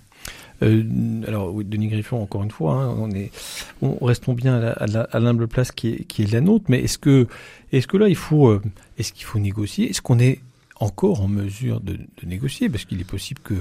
Euh, 0.61 1.21
alors, 1.27 1.53
oui, 1.53 1.65
Denis 1.65 1.87
Griffon, 1.87 2.21
encore 2.21 2.43
une 2.43 2.51
fois, 2.51 2.75
hein, 2.75 2.95
on 2.97 3.11
est, 3.11 3.31
on, 3.81 4.03
restons 4.05 4.33
bien 4.33 4.61
à 4.61 5.19
l'humble 5.19 5.47
place 5.47 5.71
qui 5.71 5.89
est, 5.89 6.03
qui 6.05 6.23
est 6.23 6.31
la 6.31 6.41
nôtre. 6.41 6.65
Mais 6.69 6.81
est-ce 6.81 6.97
que, 6.97 7.27
est-ce 7.71 7.87
que 7.87 7.97
là, 7.97 8.07
il 8.09 8.15
faut, 8.15 8.49
euh, 8.49 8.61
est-ce 8.97 9.13
qu'il 9.13 9.25
faut 9.25 9.39
négocier? 9.39 9.89
Est-ce 9.89 10.01
qu'on 10.01 10.19
est 10.19 10.39
encore 10.79 11.21
en 11.21 11.27
mesure 11.27 11.79
de, 11.79 11.93
de 11.93 12.27
négocier? 12.27 12.69
Parce 12.69 12.85
qu'il 12.85 12.99
est 12.99 13.05
possible 13.09 13.41
que, 13.43 13.55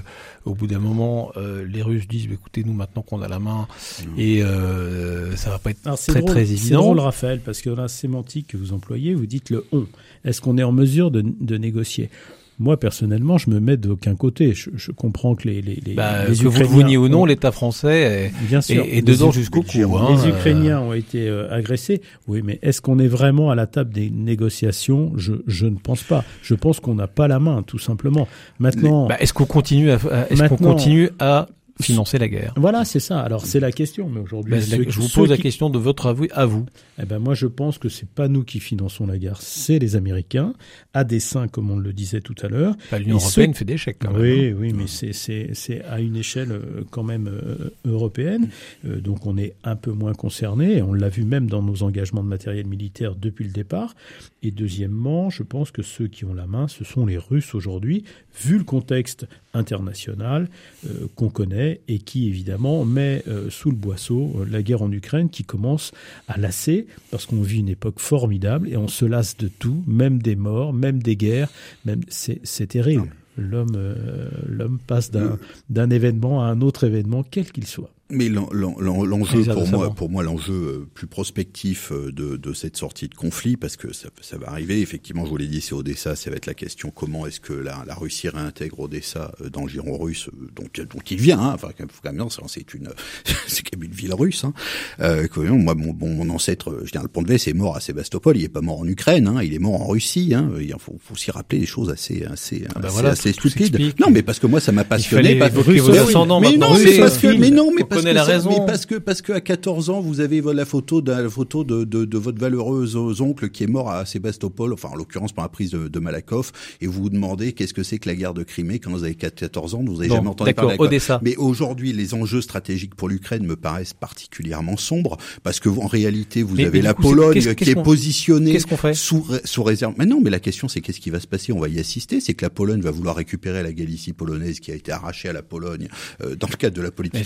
au 0.45 0.55
bout 0.55 0.67
d'un 0.67 0.79
moment, 0.79 1.33
euh, 1.37 1.65
les 1.67 1.83
Russes 1.83 2.09
disent 2.09 2.27
bah, 2.29 2.35
"Écoutez, 2.35 2.65
nous 2.65 2.73
maintenant 2.73 3.03
qu'on 3.03 3.23
a 3.23 3.29
la 3.29 3.39
main, 3.39 3.69
et 4.17 4.43
euh, 4.43 5.35
ça 5.37 5.51
va 5.51 5.59
pas 5.59 5.71
être 5.71 5.81
Alors, 5.85 5.99
c'est 5.99 6.13
très 6.13 6.21
drôle, 6.21 6.33
très 6.33 6.47
C'est 6.47 6.53
évident." 6.53 6.83
drôle, 6.83 7.01
Raphaël, 7.01 7.41
parce 7.45 7.61
que 7.63 7.71
dans 7.71 7.83
la 7.83 7.89
sémantique 7.89 8.49
que 8.49 8.57
vous 8.57 8.73
employez, 8.73 9.15
vous 9.15 9.27
dites 9.27 9.51
le 9.51 9.65
on. 9.73 9.87
Est-ce 10.25 10.41
qu'on 10.41 10.59
est 10.59 10.63
en 10.63 10.73
mesure 10.73 11.11
de, 11.11 11.23
de 11.23 11.57
négocier? 11.57 12.11
Moi, 12.59 12.79
personnellement, 12.79 13.38
je 13.38 13.51
me 13.51 13.59
mets 13.61 13.77
d'aucun 13.77 14.15
côté. 14.15 14.55
Je, 14.55 14.71
je 14.75 14.93
comprends 14.93 15.35
que 15.35 15.49
les, 15.49 15.62
les, 15.62 15.83
les, 15.85 15.95
Bah, 15.95 16.25
les 16.29 16.37
que 16.37 16.49
vous 16.49 16.83
le 16.83 16.97
ou 16.97 17.09
non, 17.09 17.25
l'État 17.25 17.51
français 17.51 18.31
bien 18.49 18.59
est, 18.61 18.62
sûr, 18.62 18.85
est- 18.85 18.99
est 18.99 19.03
dedans 19.03 19.31
jusqu'au 19.33 19.62
cou. 19.62 19.97
hein, 19.97 20.15
les 20.15 20.27
euh, 20.27 20.29
Ukrainiens 20.31 20.81
ont 20.81 20.93
été 20.93 21.29
euh, 21.29 21.51
agressés. 21.53 22.03
Oui, 22.29 22.43
mais 22.45 22.59
est-ce 22.62 22.81
qu'on 22.81 22.99
est 22.99 23.09
vraiment 23.09 23.51
à 23.51 23.55
la 23.55 23.67
table 23.67 23.93
des 23.93 24.11
négociations? 24.11 25.12
Je, 25.17 25.35
je 25.47 25.67
ne 25.67 25.77
pense 25.77 26.03
pas. 26.03 26.25
Je 26.43 26.55
pense 26.55 26.79
qu'on 26.81 26.95
n'a 26.95 27.07
pas 27.09 27.29
la 27.29 27.38
main, 27.38 27.62
tout 27.62 27.79
simplement. 27.79 28.29
Maintenant, 28.59 29.07
bah, 29.09 29.17
est-ce 29.21 29.33
qu'on 29.33 29.47
continue 29.47 29.91
à, 29.91 29.95
à- 30.11 30.31
est-ce 30.31 30.43
qu'on 30.45 30.57
continue 30.57 31.11
à 31.19 31.49
financer 31.81 32.19
la 32.19 32.29
guerre 32.29 32.55
voilà, 32.57 32.85
c'est 32.85 33.01
ça. 33.01 33.21
Alors, 33.21 33.45
c'est 33.47 33.61
la 33.61 33.73
question. 33.73 34.09
Mais 34.09 34.21
aujourd'hui, 34.21 34.61
ceux- 34.63 34.85
Je 34.89 35.01
vous 35.01 35.09
pose 35.09 35.31
la 35.31 35.37
qui- 35.37 35.43
question 35.43 35.71
de 35.71 35.79
votre 35.79 36.07
avou 36.07 36.27
à 36.33 36.47
vous. 36.47 36.67
Eh 37.03 37.07
ben 37.07 37.19
moi 37.19 37.35
je 37.35 37.47
pense 37.47 37.79
que 37.79 37.89
c'est 37.89 38.09
pas 38.09 38.29
nous 38.29 38.45
qui 38.45 38.61
finançons 38.61 39.07
la 39.07 39.19
guerre, 39.19 39.41
c'est 39.41 39.79
les 39.79 39.97
Américains 39.97 40.53
à 40.95 41.03
dessein 41.05 41.49
comme 41.49 41.71
on 41.71 41.79
le 41.79 41.93
disait 41.93 42.21
tout 42.21 42.35
à 42.43 42.49
l'heure. 42.49 42.77
Bah, 42.91 42.99
L'Union 42.99 43.17
européenne 43.17 43.53
ceux- 43.55 43.59
fait 43.59 43.65
des 43.65 43.77
chèques 43.79 43.97
quand 44.01 44.13
même. 44.13 44.21
hein. 44.21 44.23
Oui, 44.23 44.53
oui, 44.53 44.73
mais 44.73 44.87
c'est 44.87 45.83
à 45.85 46.01
une 46.01 46.17
échelle 46.17 46.53
euh, 46.53 46.85
quand 46.91 47.03
même 47.03 47.29
euh, 47.29 47.71
européenne, 47.85 48.49
Euh, 48.87 49.01
donc 49.01 49.27
on 49.27 49.37
est 49.39 49.55
un 49.65 49.77
peu 49.77 49.93
moins 49.93 50.13
concerné. 50.15 50.83
On 50.83 50.93
l'a 50.93 51.09
vu 51.09 51.25
même 51.25 51.47
dans 51.49 51.63
nos 51.63 51.83
engagements 51.83 52.23
de 52.23 52.29
matériel 52.29 52.67
militaire 52.67 53.15
depuis 53.17 53.45
le 53.45 53.51
départ. 53.53 53.95
Et 54.43 54.51
deuxièmement, 54.51 55.31
je 55.31 55.43
pense 55.45 55.71
que 55.71 55.83
ceux 55.83 56.09
qui 56.09 56.25
ont 56.25 56.35
la 56.35 56.47
main, 56.47 56.67
ce 56.69 56.85
sont 56.85 57.07
les 57.07 57.19
Russes 57.19 57.55
aujourd'hui, 57.55 58.05
vu 58.45 58.59
le 58.59 58.65
contexte 58.65 59.27
international 59.55 60.49
euh, 60.87 61.07
qu'on 61.15 61.29
connaît 61.29 61.62
et 61.88 61.98
qui 61.98 62.29
évidemment 62.29 62.85
met 62.85 63.22
euh, 63.29 63.51
sous 63.51 63.70
le 63.70 63.77
boisseau 63.77 64.33
euh, 64.37 64.46
la 64.51 64.62
guerre 64.62 64.83
en 64.83 64.90
Ukraine 64.92 65.29
qui 65.29 65.44
commence 65.44 65.92
à 66.29 66.38
lasser 66.38 66.87
parce 67.11 67.27
qu'on 67.27 67.42
vit 67.42 67.61
une 67.61 67.68
époque 67.68 67.98
formidable 67.98 68.68
et 68.68 68.77
on 68.77 68.88
se 68.88 69.05
lasse 69.05 69.37
de 69.37 69.48
tout, 69.48 69.83
même 69.87 70.20
des 70.20 70.37
morts, 70.37 70.72
même 70.72 71.03
des 71.03 71.16
guerres, 71.16 71.51
même 71.85 72.01
c'est 72.09 72.66
terrible. 72.66 73.12
L'homme 73.38 73.77
euh, 73.77 74.29
l'homme 74.46 74.79
passe 74.87 75.11
d'un 75.11 75.90
événement 75.90 76.42
à 76.42 76.46
un 76.46 76.61
autre 76.61 76.85
événement 76.85 77.22
quel 77.22 77.51
qu'il 77.51 77.66
soit. 77.66 77.90
Mais 78.11 78.29
l'en- 78.29 78.49
l'en- 78.53 78.77
l'en- 78.79 79.05
l'enjeu 79.07 79.43
pour 79.45 79.67
moi, 79.69 79.95
pour 79.95 80.11
moi, 80.11 80.23
l'enjeu 80.23 80.53
euh, 80.53 80.87
plus 80.93 81.07
prospectif 81.07 81.93
euh, 81.93 82.12
de, 82.12 82.37
de 82.37 82.53
cette 82.53 82.77
sortie 82.77 83.09
de 83.09 83.15
conflit, 83.15 83.57
parce 83.57 83.77
que 83.77 83.95
ça, 83.95 84.11
ça 84.21 84.37
va 84.37 84.51
arriver. 84.51 84.83
Effectivement, 84.83 85.25
je 85.25 85.31
vous 85.31 85.38
l'ai 85.38 85.47
dit, 85.47 85.62
c'est 85.62 85.73
Odessa. 85.73 86.15
Ça 86.15 86.29
va 86.29 86.37
être 86.37 86.45
la 86.45 86.53
question 86.53 86.91
comment 86.91 87.27
est-ce 87.27 87.41
que 87.41 87.55
la, 87.55 87.85
la 87.87 87.95
Russie 87.95 88.29
réintègre 88.29 88.81
Odessa 88.81 89.33
euh, 89.41 89.49
dans 89.49 89.62
le 89.62 89.69
giron 89.69 89.97
russe, 89.97 90.29
donc 90.55 90.79
donc 90.93 91.11
il 91.11 91.19
vient. 91.19 91.38
Hein, 91.41 91.53
enfin, 91.55 91.69
quand 91.69 91.81
même, 91.85 91.88
faut 91.91 92.01
quand 92.03 92.12
même, 92.12 92.27
c'est 92.29 92.43
c'est 92.49 92.75
une, 92.75 92.91
c'est 93.47 93.62
quand 93.62 93.79
même 93.79 93.88
une 93.88 93.95
ville 93.97 94.12
russe. 94.12 94.45
Hein. 94.45 94.53
Euh, 95.01 95.27
que, 95.27 95.41
moi, 95.41 95.75
mon, 95.75 95.95
bon, 95.95 96.09
mon 96.11 96.29
ancêtre, 96.29 96.83
général 96.85 97.09
Pontvès, 97.09 97.49
est 97.49 97.55
mort 97.55 97.77
à 97.77 97.81
Sébastopol. 97.81 98.37
Il 98.37 98.45
est 98.45 98.49
pas 98.51 98.61
mort 98.61 98.81
en 98.81 98.87
Ukraine. 98.87 99.27
Hein, 99.27 99.43
il 99.43 99.55
est 99.55 99.59
mort 99.59 99.81
en 99.81 99.87
Russie. 99.87 100.35
Hein. 100.35 100.51
Il 100.61 100.75
faut, 100.79 100.99
faut 101.03 101.17
s'y 101.17 101.31
rappeler 101.31 101.61
des 101.61 101.67
choses 101.67 101.88
assez, 101.88 102.25
assez, 102.25 102.65
Ah 102.75 102.79
bah 102.79 102.88
assez, 102.88 102.93
voilà, 102.95 103.15
stupides. 103.17 103.95
Non, 103.99 104.11
mais 104.11 104.23
parce 104.23 104.38
que 104.38 104.47
moi, 104.47 104.61
ça 104.61 104.71
m'a 104.73 104.85
passionné. 104.85 105.23
fallait 105.23 105.38
parce- 105.38 105.53
évoquer 105.53 105.71
Russe, 105.71 105.81
vos 105.81 105.93
oui, 105.93 105.99
ascendants 105.99 106.41
mais 106.41 106.57
non, 106.59 106.75
mais 106.77 106.99
parce 106.99 107.17
que, 107.17 107.29
mais 107.38 107.51
non, 107.51 107.73
mais 107.75 107.85
parce 107.85 108.02
la 108.11 108.25
raison. 108.25 108.51
mais 108.51 108.67
parce 108.67 108.87
que 108.87 108.97
parce 108.97 109.23
que 109.23 109.33
à 109.33 109.41
14 109.41 109.91
ans, 109.91 110.01
vous 110.01 110.21
avez 110.21 110.41
la 110.41 110.65
photo 110.65 111.01
de 111.01 111.12
la 111.12 111.29
photo 111.29 111.65
de, 111.65 111.85
de, 111.85 112.05
de 112.05 112.19
votre 112.19 112.41
valeureux 112.41 112.97
oncle 113.21 113.49
qui 113.51 113.65
est 113.65 113.69
mort 113.69 113.91
à 113.91 114.05
Sébastopol, 114.07 114.73
enfin 114.73 114.88
en 114.91 114.95
l'occurrence 114.97 115.33
par 115.33 115.45
la 115.45 115.49
prise 115.49 115.71
de, 115.71 115.88
de 115.88 115.99
Malakoff, 116.01 116.53
et 116.81 116.87
vous 116.87 117.03
vous 117.03 117.11
demandez 117.11 117.53
qu'est-ce 117.53 117.75
que 117.75 117.83
c'est 117.83 117.99
que 117.99 118.09
la 118.09 118.15
guerre 118.15 118.35
de 118.35 118.43
Crimée 118.43 118.79
quand 118.79 118.91
vous 118.91 119.05
avez 119.05 119.15
14 119.15 119.75
ans, 119.75 119.83
vous 119.87 120.01
avez 120.01 120.09
Bon, 120.09 120.17
jamais 120.17 120.29
entendu 120.29 120.55
parler. 120.55 120.77
Odessa. 120.79 121.21
Mais 121.23 121.37
aujourd'hui, 121.37 121.93
les 121.93 122.15
enjeux 122.15 122.41
stratégiques 122.41 122.95
pour 122.95 123.09
l'Ukraine 123.09 123.45
me 123.47 123.57
paraissent 123.57 123.95
particulièrement 123.95 124.77
sombres 124.77 125.17
parce 125.43 125.61
que 125.61 125.69
vous, 125.69 125.81
en 125.83 125.87
réalité, 125.87 126.43
vous 126.43 126.57
Mais- 126.57 126.65
avez 126.67 126.79
mais 126.79 126.83
la 126.85 126.95
Pologne 126.95 127.55
qui 127.55 127.71
est 127.71 127.83
positionnée 127.83 128.59
fait 128.59 128.95
sous, 128.95 129.27
sous 129.45 129.62
réserve. 129.62 129.95
Mais 129.99 130.07
non, 130.07 130.21
mais 130.21 130.31
la 130.31 130.41
question 130.41 130.69
c'est 130.69 130.81
qu'est-ce 130.81 131.01
qui 131.01 131.11
va 131.11 131.21
se 131.21 131.27
passer? 131.27 131.53
On 131.53 131.59
va 131.61 131.69
y 131.69 131.79
assister. 131.79 132.21
C'est 132.21 132.35
que 132.35 132.45
la 132.45 132.51
Pologne 132.51 132.81
va 132.81 132.91
vouloir 132.91 133.17
récupérer 133.17 133.62
la 133.62 133.73
Galicie 133.73 134.12
polonaise 134.12 134.61
qui 134.61 134.71
a 134.71 134.75
été 134.75 134.93
arrachée 134.93 135.29
à 135.29 135.33
la 135.33 135.43
Pologne 135.43 135.88
euh, 136.23 136.35
dans 136.37 136.49
le 136.49 136.57
cadre 136.57 136.77
de 136.77 136.83
la 136.83 136.91
politique 136.91 137.21
Mais 137.21 137.25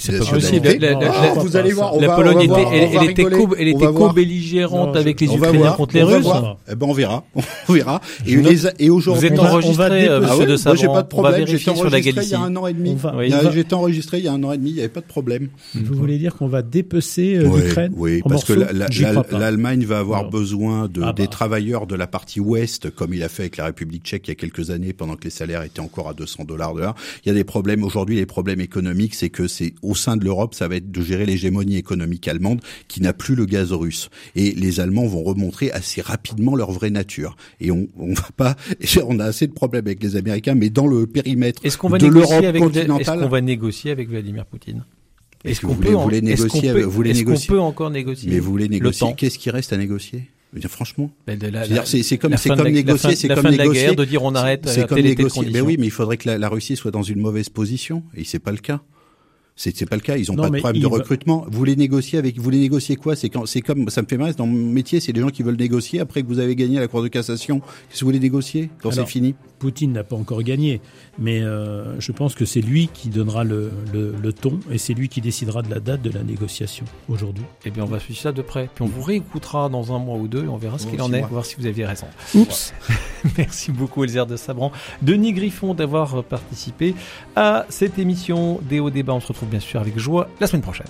La- 0.61 0.92
la- 0.92 1.12
Ah, 1.12 1.33
vous 1.38 1.57
allez 1.57 1.73
voir, 1.73 1.95
on 1.95 2.01
la 2.01 2.09
va- 2.09 2.16
Pologne 2.16 2.35
on 2.35 2.38
va 2.38 2.45
était, 2.45 2.53
voir, 2.62 2.73
elle, 2.75 2.88
on 2.88 2.92
va 2.99 3.05
elle 3.05 3.11
était 3.11 3.25
co, 3.25 3.55
elle 3.59 3.69
était 3.69 3.87
co-belligérante 3.87 4.97
avec 4.97 5.21
les 5.21 5.27
Ukrainiens 5.35 5.59
voir, 5.59 5.77
contre 5.77 5.95
les 5.95 6.03
on 6.03 6.07
Russes. 6.07 6.27
Eh 6.71 6.75
ben 6.75 6.87
on 6.88 6.92
verra, 6.92 7.25
on 7.69 7.73
verra. 7.73 8.01
Et, 8.27 8.37
les, 8.37 8.62
et 8.79 8.90
aujourd'hui, 8.90 9.29
Vous 9.29 9.35
êtes 9.35 9.37
va- 9.38 9.42
on 9.42 9.45
va 9.47 9.53
enregistré, 9.53 10.09
euh, 10.09 10.16
ah 10.19 10.21
monsieur 10.21 10.38
ouais, 10.38 10.47
de 10.47 10.57
Sabran. 10.57 10.77
j'ai 10.77 10.87
pas 10.87 10.92
de 10.92 10.97
On 10.97 11.23
va 11.23 11.31
problème. 11.31 11.47
J'étais 11.47 11.47
vérifier 11.53 11.75
sur 11.75 11.85
la 11.85 11.90
enregistré 11.90 12.25
il 12.25 12.31
y 12.31 12.35
a 12.35 12.40
un 12.40 12.57
an 12.57 12.66
et 12.66 12.73
demi. 12.75 12.97
J'étais 13.55 13.75
enregistré 13.75 14.19
il 14.19 14.25
y 14.25 14.29
a 14.29 14.33
un 14.33 14.42
an 14.45 14.53
et 14.53 14.59
demi, 14.59 14.71
il 14.71 14.77
y 14.77 14.81
avait 14.81 14.88
pas 14.88 15.01
de 15.01 15.07
problème. 15.07 15.49
Vous 15.75 15.95
voulez 15.95 16.19
dire 16.19 16.35
qu'on 16.37 16.49
va 16.49 16.62
dépecer 16.62 17.37
euh, 17.37 17.45
l'Ukraine 17.57 17.92
Oui, 17.97 18.23
parce 18.29 18.45
que 18.45 18.53
l'Allemagne 19.37 19.85
va 19.85 19.99
avoir 19.99 20.29
besoin 20.31 20.85
Ah 20.85 20.88
bah. 20.88 21.12
des 21.12 21.29
travailleurs 21.29 21.87
de 21.87 21.95
la 21.95 22.07
partie 22.07 22.40
ouest, 22.40 22.90
comme 22.90 23.14
il 23.14 23.23
a 23.23 23.29
fait 23.29 23.42
avec 23.45 23.57
la 23.57 23.66
République 23.66 24.05
tchèque 24.05 24.29
il 24.29 24.31
y 24.31 24.33
a 24.33 24.35
quelques 24.37 24.71
années, 24.71 24.92
pendant 24.92 25.14
que 25.16 25.25
les 25.25 25.31
salaires 25.31 25.62
étaient 25.62 25.81
encore 25.81 26.09
à 26.09 26.14
200 26.14 26.45
dollars 26.45 26.75
de 26.75 26.81
l'heure. 26.81 26.95
Il 27.25 27.29
y 27.29 27.31
a 27.31 27.35
des 27.35 27.45
problèmes 27.45 27.83
aujourd'hui. 27.85 28.16
Les 28.16 28.27
problèmes 28.27 28.61
économiques, 28.61 29.14
c'est 29.14 29.31
que 29.31 29.47
c'est 29.49 29.75
au 29.83 29.95
sein 29.95 30.16
de 30.16 30.25
l'Europe, 30.25 30.46
ça 30.55 30.69
va 30.69 30.77
être 30.77 30.91
de 30.91 31.03
gérer 31.03 31.27
l'hégémonie 31.27 31.77
économique 31.77 32.27
allemande 32.29 32.61
qui 32.89 33.01
n'a 33.03 33.13
plus 33.13 33.35
le 33.35 33.47
gaz 33.47 33.73
russe. 33.73 34.09
Et 34.35 34.53
les 34.53 34.81
Allemands 34.81 35.07
vont 35.07 35.23
remontrer 35.23 35.71
assez 35.71 36.01
rapidement 36.01 36.55
leur 36.55 36.71
vraie 36.73 36.91
nature. 36.91 37.37
Et 37.61 37.71
on, 37.71 37.89
on 37.99 38.15
va 38.15 38.29
pas, 38.37 38.57
on 39.07 39.19
a 39.19 39.25
assez 39.25 39.47
de 39.47 39.53
problèmes 39.53 39.87
avec 39.87 40.03
les 40.03 40.17
Américains, 40.17 40.55
mais 40.55 40.71
dans 40.71 40.87
le 40.87 41.07
périmètre 41.07 41.63
va 41.89 41.99
de 41.99 42.07
l'Europe 42.07 42.45
avec 42.45 42.63
est-ce 42.63 42.65
continentale. 42.65 43.21
qu'on 43.21 43.29
va 43.29 43.41
négocier 43.41 43.91
avec 43.91 44.09
Vladimir 44.09 44.47
Poutine? 44.47 44.85
Est-ce 45.45 45.61
qu'on 45.61 45.75
peut 45.77 45.95
en- 45.95 46.09
négocier 46.09 46.73
peut- 46.73 46.83
vous 46.83 46.91
voulez 46.91 47.11
Est-ce 47.11 47.23
qu'on 47.23 47.31
négocier 47.31 47.49
peut 47.49 47.61
encore 47.61 47.91
négocier 47.91 48.31
Mais 48.33 48.41
vous 48.41 48.51
voulez 48.51 48.65
le 48.65 48.71
négocier 48.73 49.07
Qu'est-ce 49.17 49.39
qui 49.39 49.51
reste 49.51 49.73
à 49.73 49.77
négocier? 49.77 50.23
Dire, 50.55 50.71
Franchement, 50.71 51.11
c'est 51.85 52.17
comme 52.19 52.37
c'est 52.37 52.49
comme 52.49 52.69
négocier, 52.69 53.15
c'est 53.15 53.29
comme 53.29 53.49
négocier. 53.49 53.95
de 53.95 54.05
dire 54.05 54.23
on 54.23 54.35
arrête 54.35 54.67
C'est 54.69 54.83
à 54.83 54.87
comme 54.87 55.01
négocier. 55.01 55.49
Mais 55.53 55.61
oui, 55.61 55.77
mais 55.79 55.87
il 55.87 55.91
faudrait 55.91 56.17
que 56.17 56.29
la, 56.29 56.39
la 56.39 56.49
Russie 56.49 56.77
soit 56.77 56.91
dans 56.91 57.03
une 57.03 57.21
mauvaise 57.21 57.49
position, 57.51 58.03
et 58.17 58.25
c'est 58.25 58.39
pas 58.39 58.53
le 58.53 58.59
cas. 58.59 58.81
C'est 59.59 59.75
c'est 59.75 59.87
pas 59.87 59.97
le 59.97 60.03
cas. 60.03 60.16
Ils 60.19 60.31
ont 60.31 60.35
Non, 60.35 60.42
pas 60.45 60.51
de 60.51 60.59
problème 60.59 60.83
de 60.83 60.87
va- 60.88 60.97
recrutement. 60.97 61.47
Vous 61.51 61.57
voulez 61.59 61.77
négocier 61.77 62.19
avec, 62.19 62.37
vous 62.37 62.42
voulez 62.42 62.59
négocier 62.61 62.97
quoi? 62.97 63.16
C'est 63.16 63.31
quand, 63.31 63.47
c'est 63.47 63.62
comme, 63.62 63.88
ça 63.88 64.03
me 64.03 64.07
fait 64.07 64.19
mal. 64.19 64.35
Dans 64.35 64.47
mon 64.47 64.71
métier, 64.71 65.01
c'est 65.01 65.12
des 65.14 65.21
gens 65.23 65.31
qui 65.31 65.42
veulent 65.42 65.57
négocier 65.57 65.99
après 65.99 66.23
que 66.23 66.29
vous 66.29 66.38
avez 66.40 66.55
gagné 66.55 66.77
à 66.77 66.81
la 66.81 66.88
Cour 66.88 67.03
de 67.03 67.09
cassation. 67.09 67.61
Qu'est-ce 67.61 68.01
que 68.01 68.05
vous 68.05 68.09
voulez 68.11 68.21
négocier? 68.21 68.69
Quand 68.83 68.90
c'est 68.90 69.07
fini 69.07 69.35
Poutine 69.59 69.92
n'a 69.95 70.05
pas 70.05 70.16
encore 70.16 70.42
gagné, 70.42 70.83
mais 71.19 71.40
euh, 71.40 71.99
je 71.99 72.12
pense 72.12 72.35
que 72.35 72.45
c'est 72.45 72.61
lui 72.61 72.90
qui 72.92 73.09
donnera 73.09 73.42
le, 73.42 73.71
le, 73.95 74.12
le 74.23 74.33
ton 74.35 74.61
et 74.71 74.77
c'est 74.77 74.92
lui 74.92 75.09
qui 75.09 75.23
décidera 75.23 75.62
de 75.62 75.71
la 75.71 75.81
date 75.81 76.03
de 76.03 76.11
la 76.11 76.23
négociation 76.23 76.85
aujourd'hui. 77.09 77.45
Eh 77.64 77.71
bien, 77.71 77.85
on 77.85 77.87
va 77.87 77.99
suivre 77.99 78.19
ça 78.21 78.33
de 78.33 78.42
près. 78.42 78.69
Puis 78.75 78.85
on 78.85 78.87
vous 78.87 79.01
réécoutera 79.01 79.71
dans 79.71 79.97
un 79.97 79.99
mois 79.99 80.19
ou 80.19 80.29
deux 80.29 80.45
et 80.45 80.49
on 80.49 80.59
verra 80.59 80.79
ce 80.79 80.87
qu'il 80.87 81.01
en 81.01 81.11
est, 81.14 81.21
mois. 81.21 81.29
voir 81.29 81.47
si 81.47 81.57
vous 81.59 81.64
aviez 81.64 81.87
raison. 81.87 82.07
Oups. 82.35 82.75
Merci 83.38 83.73
beaucoup, 83.73 84.05
Elzer 84.05 84.27
de 84.27 84.37
Sabran. 84.37 84.71
Denis 85.01 85.33
Griffon 85.33 85.73
d'avoir 85.73 86.23
participé 86.23 86.95
à 87.35 87.64
cette 87.71 87.99
émission 87.99 88.61
des 88.69 88.79
hauts 88.79 88.90
débats. 88.90 89.14
On 89.14 89.21
se 89.21 89.33
bien 89.47 89.61
sûr 89.61 89.81
avec 89.81 89.99
joie 89.99 90.29
la 90.41 90.47
semaine 90.47 90.63
prochaine. 90.63 90.87